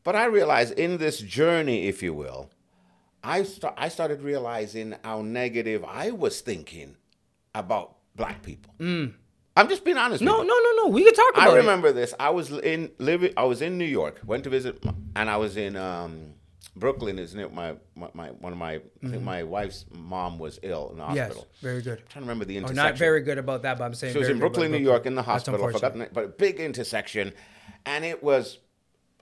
But 0.02 0.16
I 0.16 0.24
realized 0.26 0.72
in 0.78 0.96
this 0.98 1.18
journey, 1.18 1.86
if 1.88 2.02
you 2.02 2.14
will, 2.14 2.50
I 3.22 3.42
start 3.42 3.74
I 3.76 3.88
started 3.88 4.22
realizing 4.22 4.94
how 5.04 5.20
negative 5.22 5.84
I 5.84 6.10
was 6.12 6.40
thinking 6.40 6.96
about 7.54 7.96
black 8.14 8.42
people. 8.42 8.72
I'm 9.58 9.68
just 9.68 9.84
being 9.84 9.96
honest. 9.98 10.22
Mm. 10.22 10.26
No, 10.26 10.42
no, 10.42 10.54
no, 10.66 10.70
no. 10.84 10.86
We 10.88 11.02
can 11.04 11.14
talk 11.14 11.32
about 11.34 11.48
I 11.50 11.54
it. 11.54 11.56
remember 11.58 11.90
this. 11.92 12.14
I 12.20 12.30
was 12.30 12.50
in 12.50 12.90
living. 12.98 13.32
I 13.36 13.44
was 13.44 13.60
in 13.62 13.78
New 13.78 13.84
York. 14.00 14.20
Went 14.24 14.44
to 14.44 14.50
visit, 14.50 14.82
and 15.14 15.28
I 15.30 15.36
was 15.38 15.56
in 15.56 15.76
um, 15.76 16.34
Brooklyn. 16.76 17.18
Isn't 17.18 17.40
it? 17.40 17.52
My, 17.52 17.74
my, 17.94 18.08
my 18.14 18.28
one 18.28 18.52
of 18.52 18.58
my. 18.58 18.74
I 18.74 18.80
think 19.08 19.22
my 19.22 19.42
wife's 19.42 19.86
mom 19.90 20.38
was 20.38 20.58
ill 20.62 20.90
in 20.90 20.98
the 20.98 21.04
Mm-hmm. 21.04 21.14
Yes. 21.16 21.26
hospital. 21.28 21.48
Very 21.62 21.82
good. 21.82 21.98
I'm 21.98 22.04
trying 22.08 22.22
to 22.24 22.28
remember 22.28 22.44
the 22.44 22.56
intersection. 22.56 22.78
Oh, 22.78 22.82
not 22.90 22.98
very 22.98 23.20
good 23.22 23.38
about 23.38 23.62
that, 23.62 23.78
but 23.78 23.84
I'm 23.84 23.94
saying 23.94 24.12
She 24.12 24.18
was 24.18 24.28
in 24.28 24.38
Brooklyn, 24.38 24.70
New 24.70 24.78
York, 24.78 25.06
in 25.06 25.14
the 25.14 25.22
hospital. 25.22 25.64
I 25.66 25.72
forgot, 25.72 26.12
but 26.12 26.24
a 26.24 26.28
big 26.28 26.60
intersection, 26.60 27.32
and 27.84 28.04
it 28.04 28.22
was. 28.22 28.58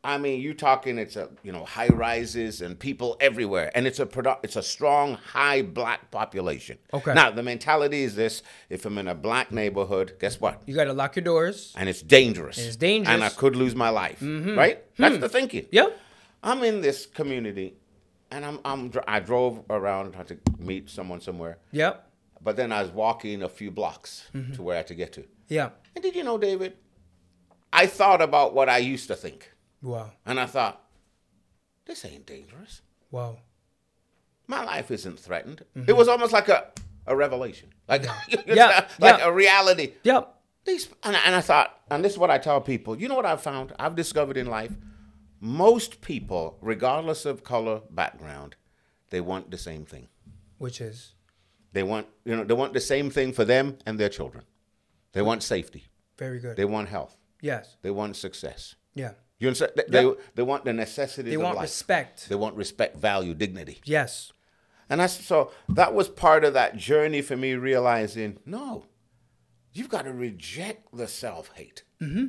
I 0.06 0.18
mean, 0.18 0.42
you 0.42 0.52
talking? 0.52 0.98
It's 0.98 1.16
a 1.16 1.30
you 1.42 1.50
know 1.50 1.64
high 1.64 1.86
rises 1.88 2.60
and 2.60 2.78
people 2.78 3.16
everywhere, 3.20 3.70
and 3.74 3.86
it's 3.86 3.98
a 4.00 4.04
produ- 4.04 4.36
it's 4.42 4.54
a 4.56 4.62
strong 4.62 5.14
high 5.14 5.62
black 5.62 6.10
population. 6.10 6.76
Okay. 6.92 7.14
Now 7.14 7.30
the 7.30 7.42
mentality 7.42 8.02
is 8.02 8.14
this: 8.14 8.42
if 8.68 8.84
I'm 8.84 8.98
in 8.98 9.08
a 9.08 9.14
black 9.14 9.50
neighborhood, 9.50 10.16
guess 10.20 10.38
what? 10.38 10.60
You 10.66 10.74
got 10.74 10.84
to 10.84 10.92
lock 10.92 11.16
your 11.16 11.22
doors. 11.24 11.72
and 11.74 11.88
it's 11.88 12.02
dangerous. 12.02 12.58
It's 12.58 12.76
dangerous. 12.76 13.08
Hmm. 13.08 13.14
And 13.14 13.24
I 13.24 13.30
could 13.30 13.56
lose 13.56 13.74
my 13.74 13.88
life. 13.88 14.18
Right? 14.20 14.84
That's 14.98 15.16
the 15.18 15.28
thinking. 15.30 15.66
Yep. 15.72 15.98
I'm 16.44 16.62
in 16.62 16.80
this 16.82 17.06
community, 17.06 17.74
and 18.30 18.44
I'm, 18.44 18.60
I'm 18.64 18.92
I 19.08 19.18
drove 19.20 19.64
around 19.70 20.12
trying 20.12 20.26
to 20.26 20.38
meet 20.58 20.88
someone 20.90 21.20
somewhere, 21.20 21.58
Yep. 21.72 22.06
but 22.42 22.56
then 22.56 22.70
I 22.70 22.82
was 22.82 22.90
walking 22.92 23.42
a 23.42 23.48
few 23.48 23.70
blocks 23.70 24.28
Mm-hmm. 24.34 24.52
to 24.54 24.62
where 24.62 24.74
I 24.74 24.78
had 24.78 24.86
to 24.88 24.94
get 24.94 25.12
to. 25.14 25.24
Yeah. 25.48 25.70
And 25.94 26.02
did 26.02 26.14
you 26.14 26.22
know, 26.22 26.38
David? 26.38 26.76
I 27.72 27.86
thought 27.86 28.20
about 28.22 28.54
what 28.54 28.68
I 28.68 28.78
used 28.78 29.08
to 29.08 29.16
think, 29.16 29.50
Wow. 29.82 30.12
and 30.26 30.38
I 30.38 30.46
thought, 30.46 30.80
this 31.86 32.04
ain't 32.04 32.26
dangerous. 32.26 32.82
Wow. 33.10 33.38
My 34.46 34.62
life 34.64 34.90
isn't 34.90 35.18
threatened. 35.18 35.64
It 35.86 35.94
was 35.94 36.08
almost 36.08 36.32
like 36.32 36.48
a, 36.50 36.70
a 37.06 37.16
revelation, 37.16 37.70
like 37.88 38.02
Mm-hmm. 38.02 38.50
Yeah, 38.54 38.86
like 39.00 39.18
yeah. 39.18 39.26
a 39.28 39.32
reality. 39.32 39.92
Yep. 40.02 40.30
These, 40.66 40.88
and, 41.02 41.14
I, 41.16 41.20
and 41.26 41.34
I 41.34 41.40
thought, 41.40 41.78
and 41.90 42.04
this 42.04 42.12
is 42.12 42.18
what 42.18 42.30
I 42.30 42.38
tell 42.38 42.60
people. 42.60 42.98
You 42.98 43.08
know 43.08 43.14
what 43.16 43.26
I've 43.26 43.42
found? 43.42 43.72
I've 43.78 43.94
discovered 43.94 44.36
in 44.38 44.46
life, 44.46 44.72
most 45.44 46.00
people, 46.00 46.56
regardless 46.62 47.26
of 47.26 47.44
color, 47.44 47.82
background, 47.90 48.56
they 49.10 49.20
want 49.20 49.50
the 49.50 49.58
same 49.58 49.84
thing. 49.84 50.08
Which 50.58 50.80
is 50.80 51.12
They 51.72 51.82
want, 51.82 52.06
you 52.24 52.34
know, 52.34 52.44
they 52.44 52.54
want 52.54 52.72
the 52.72 52.80
same 52.80 53.10
thing 53.10 53.32
for 53.34 53.44
them 53.44 53.76
and 53.84 53.98
their 54.00 54.08
children. 54.08 54.44
They 55.12 55.22
want 55.22 55.42
safety. 55.42 55.84
very 56.16 56.38
good. 56.40 56.56
They 56.56 56.64
want 56.64 56.88
health. 56.88 57.16
yes. 57.42 57.76
They 57.82 57.90
want 57.90 58.16
success. 58.16 58.74
Yeah. 58.94 59.12
You 59.38 59.48
understand? 59.48 59.72
They, 59.76 59.84
they, 59.88 60.04
Yep. 60.06 60.18
they 60.36 60.42
want 60.42 60.64
the 60.64 60.72
necessities 60.72 61.30
They 61.32 61.36
want 61.36 61.56
life. 61.56 61.64
respect. 61.64 62.28
They 62.28 62.36
want 62.36 62.56
respect, 62.56 62.96
value, 62.96 63.34
dignity. 63.34 63.80
Yes. 63.84 64.32
And 64.88 65.00
that's 65.00 65.22
so 65.24 65.50
that 65.68 65.92
was 65.94 66.08
part 66.08 66.44
of 66.44 66.54
that 66.54 66.76
journey 66.76 67.20
for 67.20 67.36
me 67.36 67.54
realizing, 67.54 68.38
no, 68.46 68.86
you've 69.72 69.88
got 69.88 70.04
to 70.04 70.12
reject 70.12 70.88
the 70.96 71.08
self 71.08 71.50
hate. 71.54 71.82
Mm-hmm. 72.00 72.26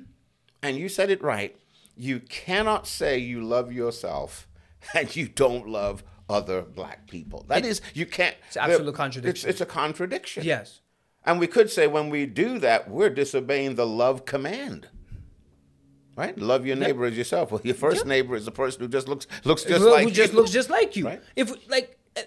And 0.63 0.77
you 0.77 0.89
said 0.89 1.09
it 1.11 1.21
right. 1.21 1.55
You 1.95 2.19
cannot 2.19 2.87
say 2.87 3.17
you 3.17 3.41
love 3.41 3.71
yourself 3.71 4.47
and 4.93 5.15
you 5.15 5.27
don't 5.27 5.67
love 5.67 6.03
other 6.29 6.61
black 6.61 7.07
people. 7.07 7.45
That 7.47 7.65
is, 7.65 7.81
you 7.93 8.05
can't. 8.05 8.35
It's 8.47 8.57
absolute 8.57 8.95
contradiction. 8.95 9.49
It's, 9.49 9.61
it's 9.61 9.61
a 9.61 9.65
contradiction. 9.65 10.43
Yes. 10.43 10.81
And 11.23 11.39
we 11.39 11.47
could 11.47 11.69
say 11.71 11.87
when 11.87 12.09
we 12.09 12.25
do 12.25 12.59
that, 12.59 12.89
we're 12.89 13.09
disobeying 13.09 13.75
the 13.75 13.85
love 13.87 14.25
command. 14.25 14.89
Right? 16.15 16.37
Love 16.37 16.65
your 16.65 16.77
neighbor 16.77 17.05
as 17.05 17.17
yourself. 17.17 17.51
Well, 17.51 17.59
your 17.63 17.75
first 17.75 18.05
neighbor 18.05 18.35
is 18.35 18.45
the 18.45 18.51
person 18.51 18.81
who 18.81 18.87
just 18.87 19.07
looks 19.09 19.27
looks 19.43 19.63
just 19.63 19.81
who, 19.81 19.91
like 19.91 20.05
who 20.05 20.11
just 20.11 20.31
you. 20.31 20.37
looks 20.39 20.51
just 20.51 20.69
like 20.69 20.95
you. 20.95 21.05
Right. 21.07 21.21
If 21.35 21.51
like 21.69 21.97
uh, 22.15 22.21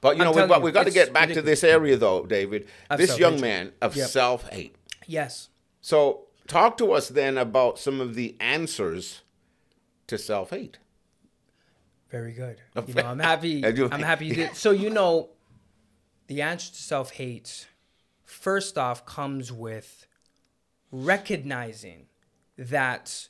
But 0.00 0.16
you 0.16 0.22
I'm 0.22 0.26
know, 0.26 0.30
we, 0.30 0.34
telling 0.36 0.48
but 0.48 0.58
you, 0.58 0.64
we 0.64 0.72
got 0.72 0.84
to 0.86 0.90
get 0.90 1.12
back 1.12 1.28
to 1.30 1.42
this 1.42 1.62
area, 1.64 1.96
though, 1.98 2.24
David. 2.24 2.66
Of 2.88 2.98
this 2.98 3.18
young 3.18 3.40
man 3.40 3.72
of 3.82 3.94
Yep. 3.94 4.08
self 4.08 4.48
hate. 4.48 4.76
yes. 5.06 5.50
So, 5.82 6.23
talk 6.46 6.76
to 6.78 6.92
us 6.92 7.08
then 7.08 7.38
about 7.38 7.78
some 7.78 8.00
of 8.00 8.14
the 8.14 8.36
answers 8.40 9.22
to 10.06 10.18
self 10.18 10.50
hate. 10.50 10.78
Very 12.10 12.32
good. 12.32 12.60
You 12.86 12.94
know, 12.94 13.06
I'm 13.06 13.18
happy. 13.18 13.64
I 13.66 13.72
do. 13.72 13.88
I'm 13.90 14.02
happy 14.02 14.26
you 14.26 14.34
did. 14.34 14.56
So 14.56 14.70
you 14.70 14.90
know, 14.90 15.30
the 16.26 16.42
answer 16.42 16.72
to 16.72 16.82
self 16.82 17.12
hate, 17.12 17.66
first 18.24 18.78
off, 18.78 19.04
comes 19.04 19.50
with 19.50 20.06
recognizing 20.90 22.06
that 22.56 23.28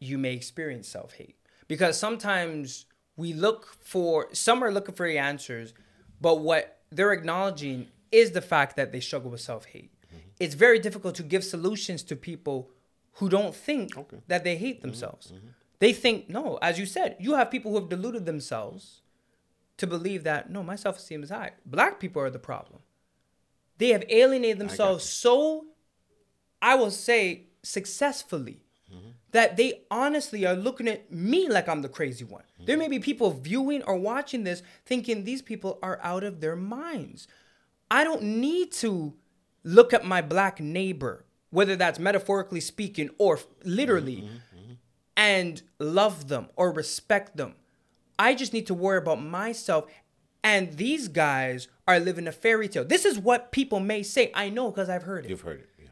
you 0.00 0.18
may 0.18 0.34
experience 0.34 0.88
self 0.88 1.14
hate 1.14 1.36
because 1.66 1.98
sometimes 1.98 2.86
we 3.16 3.32
look 3.32 3.74
for 3.80 4.28
some 4.32 4.62
are 4.62 4.70
looking 4.70 4.94
for 4.94 5.06
the 5.06 5.18
answers, 5.18 5.72
but 6.20 6.40
what 6.40 6.80
they're 6.90 7.12
acknowledging 7.12 7.88
is 8.12 8.32
the 8.32 8.40
fact 8.40 8.76
that 8.76 8.92
they 8.92 9.00
struggle 9.00 9.30
with 9.30 9.40
self 9.40 9.66
hate. 9.66 9.92
It's 10.40 10.54
very 10.54 10.78
difficult 10.78 11.14
to 11.16 11.22
give 11.22 11.44
solutions 11.44 12.02
to 12.04 12.16
people 12.16 12.70
who 13.14 13.28
don't 13.28 13.54
think 13.54 13.92
that 14.28 14.44
they 14.44 14.56
hate 14.56 14.82
themselves. 14.82 15.32
They 15.80 15.92
think, 15.92 16.28
no, 16.28 16.58
as 16.62 16.78
you 16.78 16.86
said, 16.86 17.16
you 17.18 17.34
have 17.34 17.50
people 17.50 17.70
who 17.72 17.78
have 17.80 17.88
deluded 17.88 18.26
themselves 18.26 19.02
to 19.76 19.86
believe 19.86 20.24
that, 20.24 20.50
no, 20.50 20.62
my 20.62 20.76
self 20.76 20.98
esteem 20.98 21.22
is 21.22 21.30
high. 21.30 21.52
Black 21.66 22.00
people 22.00 22.20
are 22.22 22.30
the 22.30 22.38
problem. 22.38 22.80
They 23.78 23.88
have 23.88 24.04
alienated 24.08 24.58
themselves 24.58 25.04
so, 25.04 25.66
I 26.60 26.74
will 26.74 26.90
say, 26.90 27.46
successfully 27.62 28.60
that 29.32 29.56
they 29.58 29.82
honestly 29.90 30.46
are 30.46 30.54
looking 30.54 30.88
at 30.88 31.12
me 31.12 31.48
like 31.48 31.68
I'm 31.68 31.82
the 31.82 31.88
crazy 31.88 32.24
one. 32.24 32.44
There 32.64 32.78
may 32.78 32.88
be 32.88 32.98
people 32.98 33.30
viewing 33.30 33.82
or 33.82 33.96
watching 33.96 34.44
this 34.44 34.62
thinking 34.86 35.24
these 35.24 35.42
people 35.42 35.78
are 35.82 36.00
out 36.02 36.24
of 36.24 36.40
their 36.40 36.56
minds. 36.56 37.28
I 37.90 38.02
don't 38.04 38.22
need 38.22 38.72
to 38.72 39.14
look 39.68 39.92
at 39.92 40.04
my 40.04 40.22
black 40.22 40.60
neighbor, 40.60 41.26
whether 41.50 41.76
that's 41.76 41.98
metaphorically 41.98 42.60
speaking 42.60 43.10
or 43.18 43.38
literally, 43.64 44.22
mm-hmm, 44.22 44.58
mm-hmm. 44.58 44.72
and 45.16 45.62
love 45.78 46.28
them 46.28 46.48
or 46.56 46.72
respect 46.72 47.36
them. 47.36 47.54
I 48.18 48.34
just 48.34 48.54
need 48.54 48.66
to 48.68 48.74
worry 48.74 48.98
about 48.98 49.22
myself. 49.22 49.84
And 50.42 50.72
these 50.78 51.08
guys 51.08 51.68
are 51.86 52.00
living 52.00 52.26
a 52.26 52.32
fairy 52.32 52.68
tale. 52.68 52.84
This 52.84 53.04
is 53.04 53.18
what 53.18 53.52
people 53.52 53.78
may 53.78 54.02
say. 54.02 54.32
I 54.34 54.48
know 54.48 54.70
because 54.70 54.88
I've 54.88 55.02
heard 55.02 55.26
it. 55.26 55.28
You've 55.28 55.42
heard 55.42 55.60
it. 55.60 55.68
Yeah. 55.78 55.88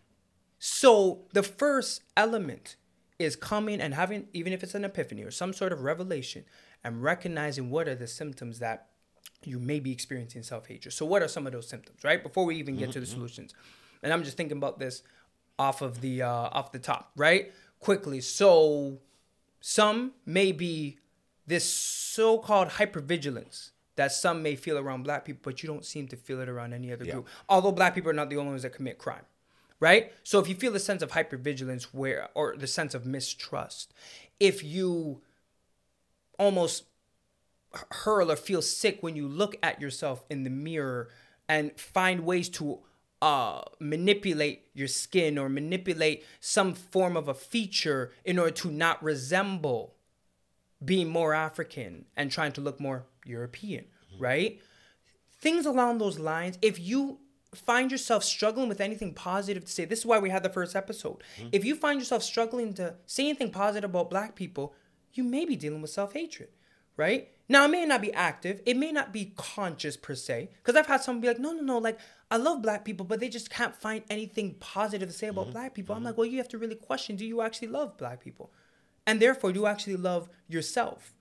So 0.59 1.27
the 1.35 1.43
first 1.43 2.03
element 2.17 2.77
is 3.19 3.37
coming 3.37 3.81
and 3.81 3.93
having, 3.93 4.29
even 4.33 4.55
if 4.55 4.63
it's 4.63 4.75
an 4.75 4.85
epiphany 4.85 5.23
or 5.23 5.31
some 5.31 5.53
sort 5.53 5.73
of 5.73 5.83
revelation, 5.83 6.45
and 6.83 7.03
recognizing 7.03 7.69
what 7.69 7.89
are 7.89 7.95
the 7.95 8.07
symptoms 8.07 8.59
that 8.61 8.89
you 9.45 9.59
may 9.59 9.81
be 9.81 9.93
experiencing 9.93 10.43
self 10.43 10.67
hatred. 10.67 10.93
So 10.95 11.07
what 11.07 11.23
are 11.23 11.29
some 11.29 11.47
of 11.47 11.53
those 11.53 11.69
symptoms, 11.69 12.05
right? 12.05 12.23
Before 12.23 12.45
we 12.45 12.57
even 12.57 12.77
get 12.77 12.93
to 12.93 13.01
the 13.01 13.07
solutions, 13.07 13.55
and 14.03 14.13
I'm 14.13 14.25
just 14.25 14.37
thinking 14.37 14.57
about 14.57 14.79
this 14.79 15.03
off 15.59 15.83
of 15.83 16.01
the 16.01 16.23
uh, 16.23 16.29
off 16.29 16.73
the 16.73 16.79
top, 16.79 17.11
right? 17.17 17.53
Quickly. 17.81 18.21
So 18.21 18.99
some 19.61 20.13
may 20.25 20.53
be 20.53 20.99
this 21.47 21.65
so-called 21.65 22.69
hypervigilance 22.71 23.71
that 23.97 24.13
some 24.13 24.43
may 24.43 24.57
feel 24.57 24.79
around 24.79 25.05
black 25.05 25.25
people, 25.25 25.41
but 25.43 25.63
you 25.63 25.69
don't 25.69 25.85
seem 25.85 26.07
to 26.09 26.17
feel 26.17 26.41
it 26.41 26.49
around 26.49 26.73
any 26.75 26.93
other 26.93 27.05
group. 27.15 27.29
Although 27.49 27.73
black 27.73 27.95
people 27.95 28.11
are 28.11 28.15
not 28.15 28.29
the 28.31 28.37
only 28.37 28.51
ones 28.51 28.63
that 28.63 28.73
commit 28.75 28.99
crime, 28.99 29.25
right? 29.81 30.13
So 30.23 30.39
if 30.39 30.49
you 30.49 30.55
feel 30.55 30.73
the 30.73 30.81
sense 30.81 31.03
of 31.03 31.13
hypervigilance 31.13 31.85
where 31.93 32.29
or 32.35 32.57
the 32.57 32.67
sense 32.67 32.95
of 32.95 33.07
mistrust, 33.07 33.95
if 34.39 34.63
you 34.63 35.23
almost 36.39 36.85
hurl 37.91 38.31
or 38.31 38.37
feel 38.37 38.63
sick 38.63 38.99
when 39.03 39.17
you 39.17 39.29
look 39.29 39.57
at 39.63 39.81
yourself 39.81 40.25
in 40.31 40.45
the 40.45 40.51
mirror 40.51 41.09
and 41.49 41.79
find 41.79 42.25
ways 42.25 42.49
to 42.51 42.81
uh, 43.23 43.63
manipulate 43.81 44.67
your 44.75 44.89
skin 44.89 45.39
or 45.39 45.49
manipulate 45.49 46.25
some 46.41 46.75
form 46.75 47.17
of 47.17 47.29
a 47.29 47.35
feature 47.35 48.13
in 48.25 48.39
order 48.39 48.51
to 48.51 48.71
not 48.71 49.03
resemble 49.03 49.95
being 50.85 51.09
more 51.09 51.33
African 51.33 52.05
and 52.17 52.31
trying 52.31 52.53
to 52.53 52.61
look 52.61 52.79
more 52.79 53.07
European, 53.25 53.87
right? 54.19 54.61
Things 55.41 55.67
along 55.67 55.99
those 55.99 56.19
lines. 56.19 56.59
If 56.61 56.79
you 56.79 57.19
find 57.55 57.91
yourself 57.91 58.23
struggling 58.23 58.69
with 58.69 58.81
anything 58.81 59.15
positive 59.15 59.65
to 59.65 59.71
say, 59.73 59.87
this 59.87 60.01
is 60.01 60.07
why 60.07 60.19
we 60.19 60.29
had 60.31 60.43
the 60.43 60.51
first 60.51 60.77
episode. 60.77 61.23
If 61.53 61.65
you 61.65 61.75
find 61.75 61.99
yourself 61.99 62.23
struggling 62.23 62.75
to 62.75 62.97
say 63.07 63.25
anything 63.25 63.51
positive 63.51 63.91
about 63.91 64.11
black 64.11 64.35
people, 64.37 64.75
you 65.15 65.25
may 65.25 65.47
be 65.47 65.57
dealing 65.57 65.81
with 65.81 65.91
self 65.91 66.13
hatred, 66.13 66.51
right? 66.97 67.29
Now, 67.49 67.65
it 67.65 67.69
may 67.69 67.87
not 67.87 68.03
be 68.03 68.13
active, 68.13 68.61
it 68.67 68.77
may 68.77 68.91
not 68.91 69.13
be 69.13 69.33
conscious 69.37 69.97
per 69.97 70.15
se, 70.15 70.51
because 70.63 70.75
I've 70.75 70.87
had 70.87 71.03
someone 71.03 71.21
be 71.21 71.29
like, 71.29 71.39
no, 71.39 71.53
no, 71.53 71.63
no, 71.63 71.79
like, 71.79 71.99
I 72.31 72.39
love 72.39 72.61
black 72.61 72.85
people, 72.85 73.07
but 73.07 73.21
they 73.21 73.29
just 73.29 73.51
can't 73.51 73.75
find 73.75 74.03
anything 74.11 74.55
positive 74.59 75.09
to 75.09 75.15
say 75.15 75.29
about 75.29 75.45
mm-hmm. 75.45 75.53
black 75.53 75.75
people. 75.75 75.95
I'm 75.95 76.01
mm-hmm. 76.01 76.07
like, 76.07 76.17
well, 76.17 76.27
you 76.27 76.39
have 76.39 76.49
to 76.49 76.59
really 76.59 76.75
question 76.75 77.15
do 77.15 77.25
you 77.25 77.41
actually 77.41 77.69
love 77.69 77.97
black 77.97 78.23
people? 78.23 78.51
And 79.07 79.21
therefore, 79.21 79.53
do 79.53 79.61
you 79.61 79.67
actually 79.67 79.97
love 79.97 80.29
yourself? 80.49 81.15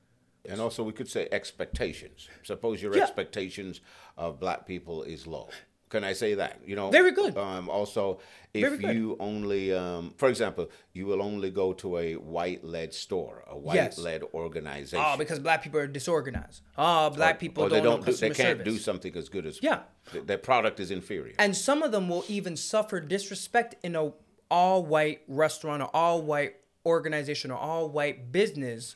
And 0.47 0.59
also, 0.59 0.83
we 0.83 0.93
could 0.93 1.09
say 1.09 1.27
expectations. 1.31 2.27
Suppose 2.43 2.81
your 2.81 2.95
Yeah. 2.95 3.03
expectations 3.03 3.81
of 4.17 4.39
black 4.39 4.65
people 4.65 5.03
is 5.03 5.27
low. 5.27 5.49
Can 5.89 6.03
I 6.03 6.13
say 6.13 6.33
that? 6.35 6.59
You 6.65 6.75
know, 6.75 6.89
Very 6.89 7.11
good. 7.11 7.37
Um, 7.37 7.69
also, 7.69 8.19
if 8.53 8.81
you 8.81 9.15
only, 9.19 9.73
um, 9.73 10.13
for 10.17 10.29
example, 10.29 10.69
you 10.93 11.05
will 11.05 11.21
only 11.21 11.51
go 11.51 11.73
to 11.73 11.97
a 11.97 12.15
white-led 12.15 12.93
store, 12.93 13.43
a 13.47 13.57
white-led 13.57 14.23
organization. 14.33 15.05
Oh, 15.07 15.15
because 15.17 15.39
black 15.39 15.61
people 15.61 15.79
are 15.79 15.87
disorganized. 15.87 16.61
Oh, 16.77 17.09
black 17.11 17.39
people 17.39 17.63
or 17.63 17.69
don't, 17.69 17.77
they 17.77 17.83
don't, 17.83 17.99
know 18.01 18.05
do, 18.05 18.13
they 18.13 18.27
can't 18.29 18.59
service. 18.59 18.65
do 18.73 18.77
something 18.79 19.15
as 19.15 19.29
good 19.29 19.45
as 19.45 19.59
Yeah. 19.61 19.81
th- 20.11 20.25
their 20.25 20.37
product 20.39 20.79
is 20.79 20.89
inferior. 20.91 21.35
and 21.37 21.55
some 21.55 21.83
of 21.83 21.91
them 21.91 22.09
will 22.09 22.25
even 22.27 22.55
suffer 22.57 22.99
disrespect 22.99 23.75
in 23.83 23.95
a 23.95 24.11
all 24.49 24.83
white 24.85 25.21
restaurant 25.27 25.81
or 25.83 25.89
all 25.95 26.21
white 26.21 26.55
organization 26.85 27.51
or 27.51 27.57
all 27.57 27.89
white 27.89 28.31
business 28.31 28.95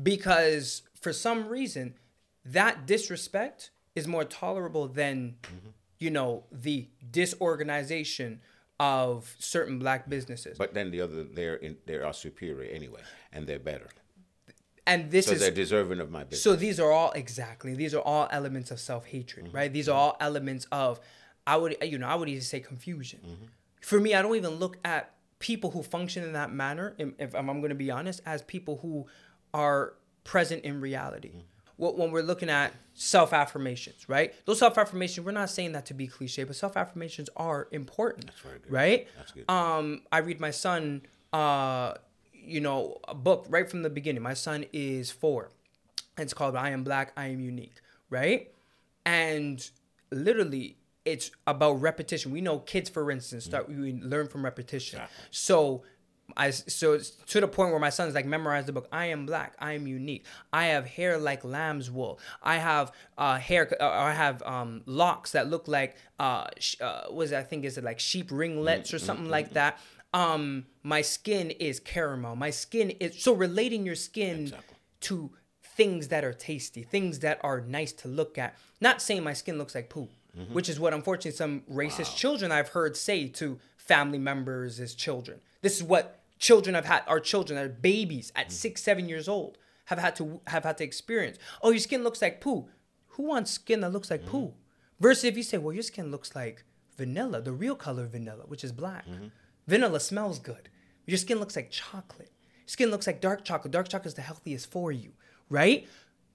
because 0.00 0.82
for 1.00 1.12
some 1.12 1.48
reason 1.48 1.94
that 2.44 2.86
disrespect 2.86 3.70
is 3.96 4.06
more 4.06 4.24
tolerable 4.24 4.86
than 4.88 5.34
you 5.98 6.10
know 6.10 6.44
the 6.52 6.88
disorganization 7.10 8.40
of 8.80 9.34
certain 9.38 9.78
black 9.78 10.08
businesses 10.08 10.58
But 10.58 10.74
then 10.74 10.90
the 10.90 11.00
other, 11.00 11.22
they're 11.22 11.54
in, 11.56 11.76
they 11.86 11.94
are 11.94 12.12
superior 12.12 12.68
anyway, 12.70 13.00
and 13.32 13.46
they're 13.46 13.58
better, 13.60 13.88
and 14.86 15.10
this 15.10 15.26
so 15.26 15.32
is 15.32 15.40
they're 15.40 15.50
deserving 15.50 16.00
of 16.00 16.10
my 16.10 16.24
business. 16.24 16.42
So 16.42 16.56
these 16.56 16.78
are 16.80 16.90
all 16.90 17.12
exactly 17.12 17.74
these 17.74 17.94
are 17.94 18.02
all 18.02 18.28
elements 18.30 18.70
of 18.70 18.80
self 18.80 19.06
hatred, 19.06 19.46
Mm-hmm. 19.46 19.56
right? 19.56 19.72
These 19.72 19.88
are 19.88 19.96
all 19.96 20.16
elements 20.20 20.66
of 20.72 21.00
I 21.46 21.56
would 21.56 21.76
you 21.82 21.98
know 21.98 22.08
I 22.08 22.14
would 22.14 22.28
even 22.28 22.42
say 22.42 22.60
confusion. 22.60 23.20
Mm-hmm. 23.24 23.44
For 23.80 24.00
me, 24.00 24.14
I 24.14 24.22
don't 24.22 24.34
even 24.36 24.56
look 24.56 24.78
at 24.84 25.12
people 25.38 25.70
who 25.70 25.82
function 25.82 26.24
in 26.24 26.32
that 26.32 26.50
manner. 26.50 26.94
If, 26.96 27.10
if 27.18 27.34
I'm, 27.34 27.46
going 27.46 27.68
to 27.68 27.74
be 27.74 27.90
honest, 27.90 28.22
as 28.24 28.40
people 28.40 28.78
who 28.78 29.06
are 29.52 29.94
present 30.24 30.64
in 30.64 30.80
reality. 30.80 31.32
What 31.76 31.98
when 31.98 32.10
we're 32.12 32.22
looking 32.22 32.50
at 32.50 32.72
self 32.94 33.32
affirmations, 33.32 34.08
right? 34.08 34.32
Those 34.44 34.58
self 34.60 34.78
affirmations, 34.78 35.24
we're 35.26 35.32
not 35.32 35.50
saying 35.50 35.72
that 35.72 35.86
to 35.86 35.94
be 35.94 36.06
cliche, 36.06 36.44
but 36.44 36.56
self 36.56 36.76
affirmations 36.76 37.28
are 37.36 37.68
important, 37.72 38.26
That's 38.26 38.40
very 38.40 38.58
good. 38.60 38.72
right? 38.72 39.08
That's 39.16 39.32
good. 39.32 39.50
um 39.50 40.02
i 40.12 40.18
read 40.18 40.40
my 40.40 40.50
son 40.52 41.02
uh 41.32 41.94
you 42.32 42.60
know 42.60 42.98
a 43.08 43.14
book 43.14 43.46
right 43.48 43.68
from 43.68 43.82
the 43.82 43.90
beginning 43.90 44.22
my 44.22 44.34
son 44.34 44.64
is 44.72 45.10
four 45.10 45.50
it's 46.18 46.34
called 46.34 46.54
i 46.54 46.70
am 46.70 46.84
black 46.84 47.12
i 47.16 47.26
am 47.26 47.40
unique 47.40 47.74
right 48.10 48.52
and 49.06 49.70
literally 50.10 50.76
it's 51.04 51.30
about 51.46 51.72
repetition 51.80 52.30
we 52.32 52.40
know 52.40 52.58
kids 52.60 52.88
for 52.90 53.10
instance 53.10 53.44
start 53.46 53.68
we 53.68 53.92
learn 53.94 54.28
from 54.28 54.44
repetition 54.44 55.00
so 55.30 55.82
I 56.36 56.50
so 56.50 56.94
it's 56.94 57.10
to 57.10 57.40
the 57.40 57.48
point 57.48 57.70
where 57.70 57.80
my 57.80 57.90
son's 57.90 58.14
like 58.14 58.26
memorized 58.26 58.66
the 58.66 58.72
book. 58.72 58.88
I 58.90 59.06
am 59.06 59.26
black. 59.26 59.54
I 59.58 59.72
am 59.72 59.86
unique. 59.86 60.24
I 60.52 60.66
have 60.66 60.86
hair 60.86 61.18
like 61.18 61.44
lamb's 61.44 61.90
wool. 61.90 62.18
I 62.42 62.56
have 62.56 62.92
uh, 63.18 63.38
hair. 63.38 63.70
Uh, 63.80 63.88
I 63.88 64.12
have 64.12 64.42
um, 64.42 64.82
locks 64.86 65.32
that 65.32 65.48
look 65.48 65.68
like 65.68 65.96
uh, 66.18 66.46
sh- 66.58 66.80
uh, 66.80 67.04
was 67.10 67.32
I 67.32 67.42
think 67.42 67.64
is 67.64 67.78
it 67.78 67.84
like 67.84 68.00
sheep 68.00 68.30
ringlets 68.30 68.92
or 68.94 68.98
something 68.98 69.28
like 69.28 69.52
that. 69.52 69.78
Um, 70.12 70.66
my 70.82 71.02
skin 71.02 71.50
is 71.50 71.80
caramel. 71.80 72.36
My 72.36 72.50
skin 72.50 72.90
is 72.90 73.20
so 73.22 73.32
relating 73.32 73.84
your 73.84 73.96
skin 73.96 74.52
to 75.02 75.30
things 75.76 76.08
that 76.08 76.24
are 76.24 76.32
tasty, 76.32 76.82
things 76.84 77.18
that 77.20 77.40
are 77.42 77.60
nice 77.60 77.92
to 77.92 78.08
look 78.08 78.38
at. 78.38 78.54
Not 78.80 79.02
saying 79.02 79.24
my 79.24 79.32
skin 79.32 79.58
looks 79.58 79.74
like 79.74 79.90
poop, 79.90 80.10
which 80.52 80.68
is 80.68 80.78
what 80.80 80.94
unfortunately 80.94 81.32
some 81.36 81.62
racist 81.70 82.16
children 82.16 82.52
I've 82.52 82.68
heard 82.70 82.96
say 82.96 83.26
to 83.28 83.58
family 83.76 84.18
members 84.18 84.78
as 84.80 84.94
children. 84.94 85.40
This 85.64 85.78
is 85.78 85.82
what 85.82 86.20
children 86.38 86.74
have 86.74 86.84
had, 86.84 87.04
our 87.06 87.18
children, 87.18 87.58
our 87.58 87.70
babies 87.70 88.30
at 88.36 88.48
mm. 88.48 88.52
six, 88.52 88.82
seven 88.82 89.08
years 89.08 89.28
old 89.30 89.56
have 89.86 89.98
had 89.98 90.14
to 90.16 90.42
have 90.48 90.62
had 90.62 90.76
to 90.76 90.84
experience. 90.84 91.38
Oh, 91.62 91.70
your 91.70 91.78
skin 91.78 92.04
looks 92.04 92.20
like 92.20 92.38
poo. 92.38 92.68
Who 93.14 93.22
wants 93.22 93.52
skin 93.52 93.80
that 93.80 93.90
looks 93.90 94.10
like 94.10 94.20
mm-hmm. 94.20 94.30
poo? 94.30 94.54
Versus 95.00 95.24
if 95.24 95.38
you 95.38 95.42
say, 95.42 95.56
well, 95.56 95.72
your 95.72 95.82
skin 95.82 96.10
looks 96.10 96.36
like 96.36 96.64
vanilla, 96.98 97.40
the 97.40 97.52
real 97.52 97.74
color 97.74 98.02
of 98.04 98.10
vanilla, 98.10 98.44
which 98.46 98.62
is 98.62 98.72
black. 98.72 99.06
Mm-hmm. 99.06 99.28
Vanilla 99.66 100.00
smells 100.00 100.38
good. 100.38 100.68
Your 101.06 101.16
skin 101.16 101.38
looks 101.40 101.56
like 101.56 101.70
chocolate. 101.70 102.32
Skin 102.66 102.90
looks 102.90 103.06
like 103.06 103.22
dark 103.22 103.42
chocolate. 103.42 103.72
Dark 103.72 103.88
chocolate 103.88 104.08
is 104.08 104.14
the 104.14 104.20
healthiest 104.20 104.70
for 104.70 104.92
you, 104.92 105.12
right? 105.48 105.88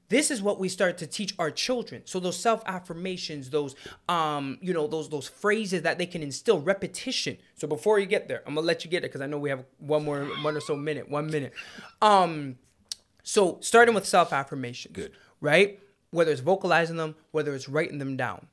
This 0.10 0.32
is 0.32 0.42
what 0.42 0.60
we 0.60 0.70
start 0.70 0.98
to 0.98 1.08
teach 1.08 1.34
our 1.40 1.52
children. 1.52 2.02
So 2.06 2.20
those 2.20 2.38
self 2.38 2.64
affirmations, 2.66 3.50
those 3.52 3.76
um, 4.10 4.58
you 4.62 4.74
know, 4.74 4.88
those 4.88 5.08
those 5.08 5.28
phrases 5.28 5.84
that 5.84 5.98
they 5.98 6.08
can 6.08 6.24
instill 6.24 6.60
repetition. 6.60 7.38
So 7.56 7.68
before 7.68 8.00
you 8.00 8.08
get 8.08 8.28
there, 8.28 8.42
I'm 8.46 8.56
gonna 8.56 8.66
let 8.66 8.84
you 8.84 8.92
get 8.92 9.00
it 9.00 9.08
because 9.08 9.22
I 9.22 9.28
know 9.28 9.38
we 9.38 9.50
have 9.50 9.64
one 9.78 10.04
more 10.04 10.26
one 10.42 10.58
or 10.58 10.62
so 10.62 10.76
minute, 10.76 11.10
one 11.10 11.28
minute. 11.28 11.54
Um, 12.02 12.58
so 13.24 13.60
starting 13.62 13.94
with 13.94 14.06
self 14.06 14.34
affirmations, 14.34 14.96
Good. 14.96 15.12
right? 15.40 15.80
Whether 16.10 16.32
it's 16.32 16.42
vocalizing 16.42 16.98
them, 16.98 17.16
whether 17.32 17.54
it's 17.54 17.70
writing 17.70 18.00
them 18.00 18.18
down. 18.18 18.48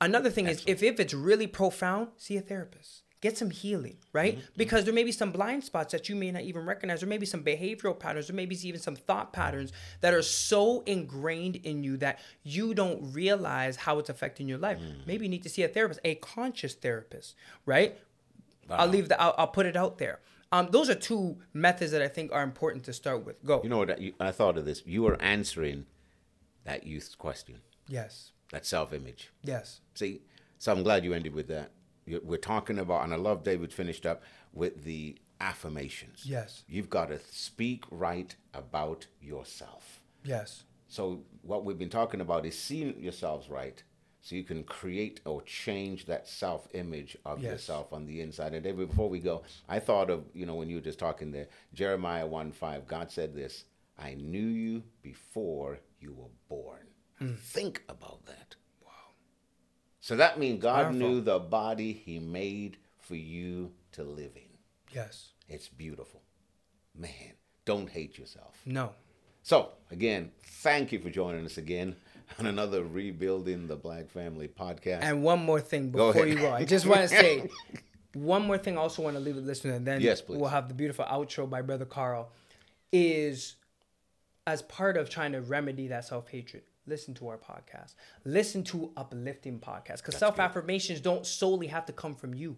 Another 0.00 0.30
thing 0.30 0.46
is 0.46 0.62
if, 0.66 0.82
if 0.82 1.00
it's 1.00 1.12
really 1.12 1.46
profound, 1.46 2.08
see 2.16 2.36
a 2.36 2.40
therapist. 2.40 3.02
Get 3.20 3.36
some 3.36 3.50
healing, 3.50 3.98
right? 4.14 4.38
Because 4.56 4.84
there 4.84 4.94
may 4.94 5.04
be 5.04 5.12
some 5.12 5.30
blind 5.30 5.62
spots 5.62 5.92
that 5.92 6.08
you 6.08 6.16
may 6.16 6.30
not 6.30 6.42
even 6.42 6.64
recognize. 6.64 7.00
There 7.00 7.08
may 7.08 7.18
be 7.18 7.26
some 7.26 7.42
behavioral 7.42 7.98
patterns, 7.98 8.28
there 8.28 8.36
may 8.36 8.46
be 8.46 8.56
even 8.66 8.80
some 8.80 8.96
thought 8.96 9.32
patterns 9.32 9.72
that 10.00 10.14
are 10.14 10.22
so 10.22 10.82
ingrained 10.86 11.56
in 11.56 11.84
you 11.84 11.98
that 11.98 12.18
you 12.44 12.72
don't 12.72 13.12
realize 13.12 13.76
how 13.76 13.98
it's 13.98 14.08
affecting 14.08 14.48
your 14.48 14.56
life. 14.56 14.78
Maybe 15.06 15.26
you 15.26 15.30
need 15.30 15.42
to 15.42 15.50
see 15.50 15.62
a 15.62 15.68
therapist, 15.68 16.00
a 16.02 16.14
conscious 16.14 16.74
therapist, 16.74 17.34
right? 17.66 17.98
I'll 18.70 18.86
leave 18.86 19.08
that. 19.08 19.20
I'll, 19.20 19.34
I'll 19.36 19.48
put 19.48 19.66
it 19.66 19.76
out 19.76 19.98
there. 19.98 20.20
Um, 20.52 20.68
those 20.70 20.88
are 20.88 20.94
two 20.94 21.38
methods 21.52 21.92
that 21.92 22.02
I 22.02 22.08
think 22.08 22.32
are 22.32 22.42
important 22.42 22.84
to 22.84 22.92
start 22.92 23.24
with. 23.24 23.44
Go. 23.44 23.60
You 23.62 23.68
know 23.68 23.78
what? 23.78 24.00
You, 24.00 24.14
I 24.18 24.32
thought 24.32 24.56
of 24.56 24.64
this. 24.64 24.82
You 24.86 25.02
were 25.02 25.20
answering 25.20 25.86
that 26.64 26.86
youth 26.86 27.16
question, 27.18 27.56
yes. 27.86 28.32
that 28.50 28.66
self-image. 28.66 29.30
Yes. 29.42 29.80
See, 29.94 30.22
so 30.58 30.72
I'm 30.72 30.82
glad 30.82 31.04
you 31.04 31.12
ended 31.12 31.34
with 31.34 31.48
that. 31.48 31.70
We're 32.22 32.36
talking 32.38 32.78
about, 32.78 33.04
and 33.04 33.12
I 33.14 33.16
love 33.16 33.44
David 33.44 33.72
finished 33.72 34.04
up 34.06 34.22
with 34.52 34.84
the 34.84 35.16
affirmations. 35.40 36.24
Yes. 36.26 36.64
You've 36.68 36.90
got 36.90 37.08
to 37.10 37.20
speak 37.30 37.84
right 37.90 38.34
about 38.52 39.06
yourself. 39.20 40.00
Yes. 40.24 40.64
So 40.88 41.22
what 41.42 41.64
we've 41.64 41.78
been 41.78 41.88
talking 41.88 42.20
about 42.20 42.44
is 42.44 42.58
seeing 42.58 43.00
yourselves 43.00 43.48
right, 43.48 43.82
so 44.20 44.34
you 44.34 44.44
can 44.44 44.64
create 44.64 45.20
or 45.24 45.40
change 45.42 46.04
that 46.06 46.28
self-image 46.28 47.16
of 47.24 47.42
Yes. 47.42 47.52
yourself 47.52 47.92
on 47.92 48.06
the 48.06 48.20
inside. 48.20 48.52
And 48.54 48.62
David, 48.64 48.88
before 48.88 49.08
we 49.08 49.20
go, 49.20 49.42
I 49.68 49.78
thought 49.78 50.10
of 50.10 50.24
you 50.34 50.44
know 50.46 50.56
when 50.56 50.68
you 50.68 50.76
were 50.76 50.82
just 50.82 50.98
talking 50.98 51.30
there, 51.32 51.48
Jeremiah 51.72 52.26
one 52.26 52.52
five. 52.52 52.86
God 52.86 53.10
said 53.10 53.34
this: 53.34 53.64
"I 53.96 54.14
knew 54.14 54.46
you 54.46 54.82
before 55.00 55.78
you 56.00 56.12
were 56.12 56.28
born." 56.48 56.88
Hmm. 57.18 57.34
Think 57.34 57.82
about 57.88 58.26
that. 58.26 58.56
So 60.00 60.16
that 60.16 60.38
means 60.38 60.62
God 60.62 60.82
Powerful. 60.84 60.98
knew 60.98 61.20
the 61.20 61.38
body 61.38 61.92
He 61.92 62.18
made 62.18 62.78
for 62.98 63.14
you 63.16 63.72
to 63.92 64.02
live 64.02 64.32
in. 64.34 64.42
Yes. 64.92 65.30
It's 65.48 65.68
beautiful, 65.68 66.22
man. 66.96 67.34
Don't 67.64 67.88
hate 67.90 68.18
yourself. 68.18 68.56
No. 68.64 68.92
So, 69.42 69.70
again, 69.90 70.30
thank 70.42 70.92
you 70.92 70.98
for 71.00 71.10
joining 71.10 71.44
us 71.44 71.58
again 71.58 71.96
on 72.38 72.46
another 72.46 72.82
Rebuilding 72.84 73.66
the 73.68 73.76
Black 73.76 74.08
Family 74.10 74.48
podcast. 74.48 75.00
And 75.02 75.22
one 75.22 75.44
more 75.44 75.60
thing 75.60 75.90
before 75.90 76.26
you 76.26 76.36
go, 76.36 76.52
I 76.52 76.64
just 76.64 76.86
want 76.86 77.02
to 77.02 77.08
say 77.16 77.48
one 78.14 78.46
more 78.46 78.58
thing. 78.58 78.76
I 78.78 78.80
also 78.80 79.02
want 79.02 79.16
to 79.16 79.20
leave 79.20 79.36
with 79.36 79.46
listeners, 79.46 79.76
and 79.76 79.86
then 79.86 80.00
Yes, 80.00 80.20
please. 80.20 80.38
we'll 80.38 80.50
have 80.50 80.68
the 80.68 80.74
beautiful 80.74 81.04
outro 81.04 81.48
by 81.48 81.62
Brother 81.62 81.84
Carl. 81.84 82.30
Is 82.92 83.54
as 84.46 84.62
part 84.62 84.96
of 84.96 85.08
trying 85.08 85.32
to 85.32 85.40
remedy 85.40 85.88
that 85.88 86.04
self 86.04 86.28
hatred. 86.28 86.62
Listen 86.90 87.14
to 87.14 87.28
our 87.28 87.38
podcast. 87.38 87.94
Listen 88.24 88.64
to 88.64 88.90
uplifting 88.96 89.60
podcasts 89.60 89.98
because 89.98 90.16
self 90.16 90.40
affirmations 90.40 91.00
don't 91.00 91.24
solely 91.24 91.68
have 91.68 91.86
to 91.86 91.92
come 91.92 92.16
from 92.16 92.34
you. 92.34 92.56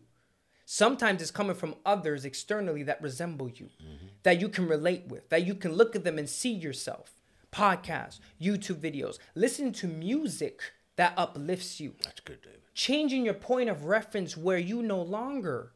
Sometimes 0.65 1.21
it's 1.21 1.31
coming 1.31 1.55
from 1.55 1.75
others 1.85 2.25
externally 2.25 2.83
that 2.85 3.03
resemble 3.03 3.51
you, 3.51 3.67
mm-hmm. 3.67 4.07
that 4.23 4.41
you 4.41 4.49
can 4.49 4.67
relate 4.67 5.05
with, 5.09 5.29
that 5.29 5.47
you 5.47 5.55
can 5.55 5.75
look 5.75 5.95
at 5.95 6.03
them 6.03 6.19
and 6.19 6.29
see 6.29 6.53
yourself. 6.53 7.21
Podcasts, 7.53 8.21
YouTube 8.41 8.81
videos, 8.81 9.19
listen 9.35 9.71
to 9.73 9.87
music 9.87 10.63
that 10.97 11.13
uplifts 11.19 11.79
you 11.79 11.95
That's 12.03 12.21
good, 12.21 12.41
David. 12.41 12.61
changing 12.73 13.27
your 13.27 13.35
point 13.35 13.69
of 13.69 13.85
reference 13.85 14.35
where 14.35 14.57
you 14.57 14.83
no 14.83 15.03
longer 15.03 15.73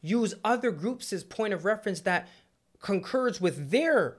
use 0.00 0.34
other 0.42 0.72
groups 0.72 1.12
as 1.12 1.22
point 1.22 1.52
of 1.54 1.64
reference 1.64 2.00
that 2.00 2.28
concurs 2.80 3.40
with 3.40 3.70
their 3.70 4.18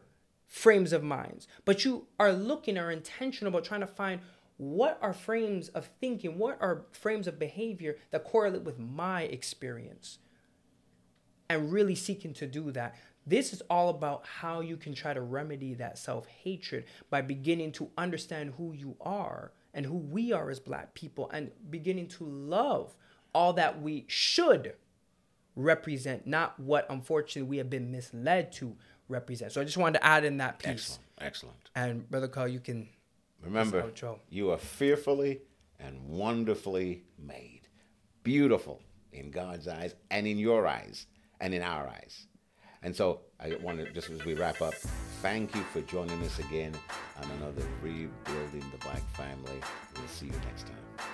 frames 0.54 0.94
of 0.94 1.02
minds 1.04 1.48
but 1.66 1.84
you 1.84 2.06
are 2.20 2.32
looking 2.32 2.78
or 2.78 2.92
intentional 2.92 3.50
about 3.50 3.64
trying 3.64 3.82
to 3.82 3.88
find 3.88 4.22
what 4.58 5.00
are 5.02 5.14
frames 5.14 5.68
of 5.70 5.90
thinking 6.00 6.38
what 6.38 6.58
are 6.62 6.86
frames 6.92 7.28
of 7.28 7.40
behavior 7.40 7.98
that 8.12 8.24
correlate 8.24 8.62
with 8.62 8.78
my 8.78 9.24
experience 9.24 10.20
and 11.50 11.72
really 11.72 11.96
seeking 11.96 12.34
to 12.34 12.48
do 12.48 12.72
that. 12.72 12.96
This 13.26 13.54
is 13.54 13.62
all 13.70 13.90
about 13.90 14.26
how 14.26 14.60
you 14.62 14.76
can 14.76 14.94
try 14.94 15.14
to 15.14 15.22
remedy 15.22 15.74
that 15.76 15.98
self 15.98 16.28
hatred 16.28 16.86
by 17.10 17.22
beginning 17.22 17.72
to 17.74 17.90
understand 17.98 18.54
who 18.58 18.74
you 18.74 18.96
are 19.00 19.54
and 19.74 19.86
who 19.86 19.96
we 19.96 20.34
are 20.34 20.50
as 20.50 20.60
black 20.60 20.94
people 20.94 21.30
and 21.32 21.52
beginning 21.70 22.08
to 22.08 22.26
love 22.26 22.96
all 23.34 23.54
that 23.54 23.82
we 23.82 24.06
should 24.08 24.74
represent, 25.56 26.28
not 26.28 26.60
what 26.60 26.86
unfortunately 26.90 27.50
we 27.50 27.58
have 27.58 27.70
been 27.70 27.92
misled 27.92 28.52
to 28.52 28.76
represent. 29.08 29.52
So 29.52 29.62
I 29.62 29.64
just 29.64 29.78
wanted 29.78 30.00
to 30.00 30.06
add 30.06 30.24
in 30.24 30.38
that 30.38 30.60
piece. 30.60 30.70
Excellent. 30.70 31.04
Excellent. 31.20 31.70
And 31.76 32.10
Brother 32.10 32.28
Carl, 32.28 32.48
you 32.48 32.60
can 32.60 32.90
Remember, 33.44 33.92
you 34.30 34.52
are 34.52 34.58
fearfully 34.58 35.42
and 35.80 36.08
wonderfully 36.08 37.04
made. 37.18 37.68
Beautiful 38.24 38.82
in 39.12 39.32
God's 39.32 39.68
eyes 39.68 39.96
and 40.12 40.26
in 40.26 40.38
your 40.38 40.66
eyes 40.66 41.08
and 41.42 41.54
in 41.54 41.62
our 41.62 41.88
eyes. 41.88 42.28
And 42.82 42.96
so 42.96 43.22
I 43.40 43.56
want 43.62 43.80
to, 43.80 43.92
just 43.92 44.10
as 44.10 44.24
we 44.26 44.34
wrap 44.34 44.62
up, 44.62 44.74
thank 45.22 45.54
you 45.56 45.62
for 45.64 45.82
joining 45.82 46.22
us 46.24 46.40
again 46.40 46.74
on 47.22 47.30
another 47.38 47.64
Rebuilding 47.82 48.72
the 48.72 48.78
Black 48.82 49.04
Family. 49.16 49.60
We'll 49.96 50.08
see 50.08 50.28
you 50.28 50.40
next 50.48 50.68
time. 50.68 51.13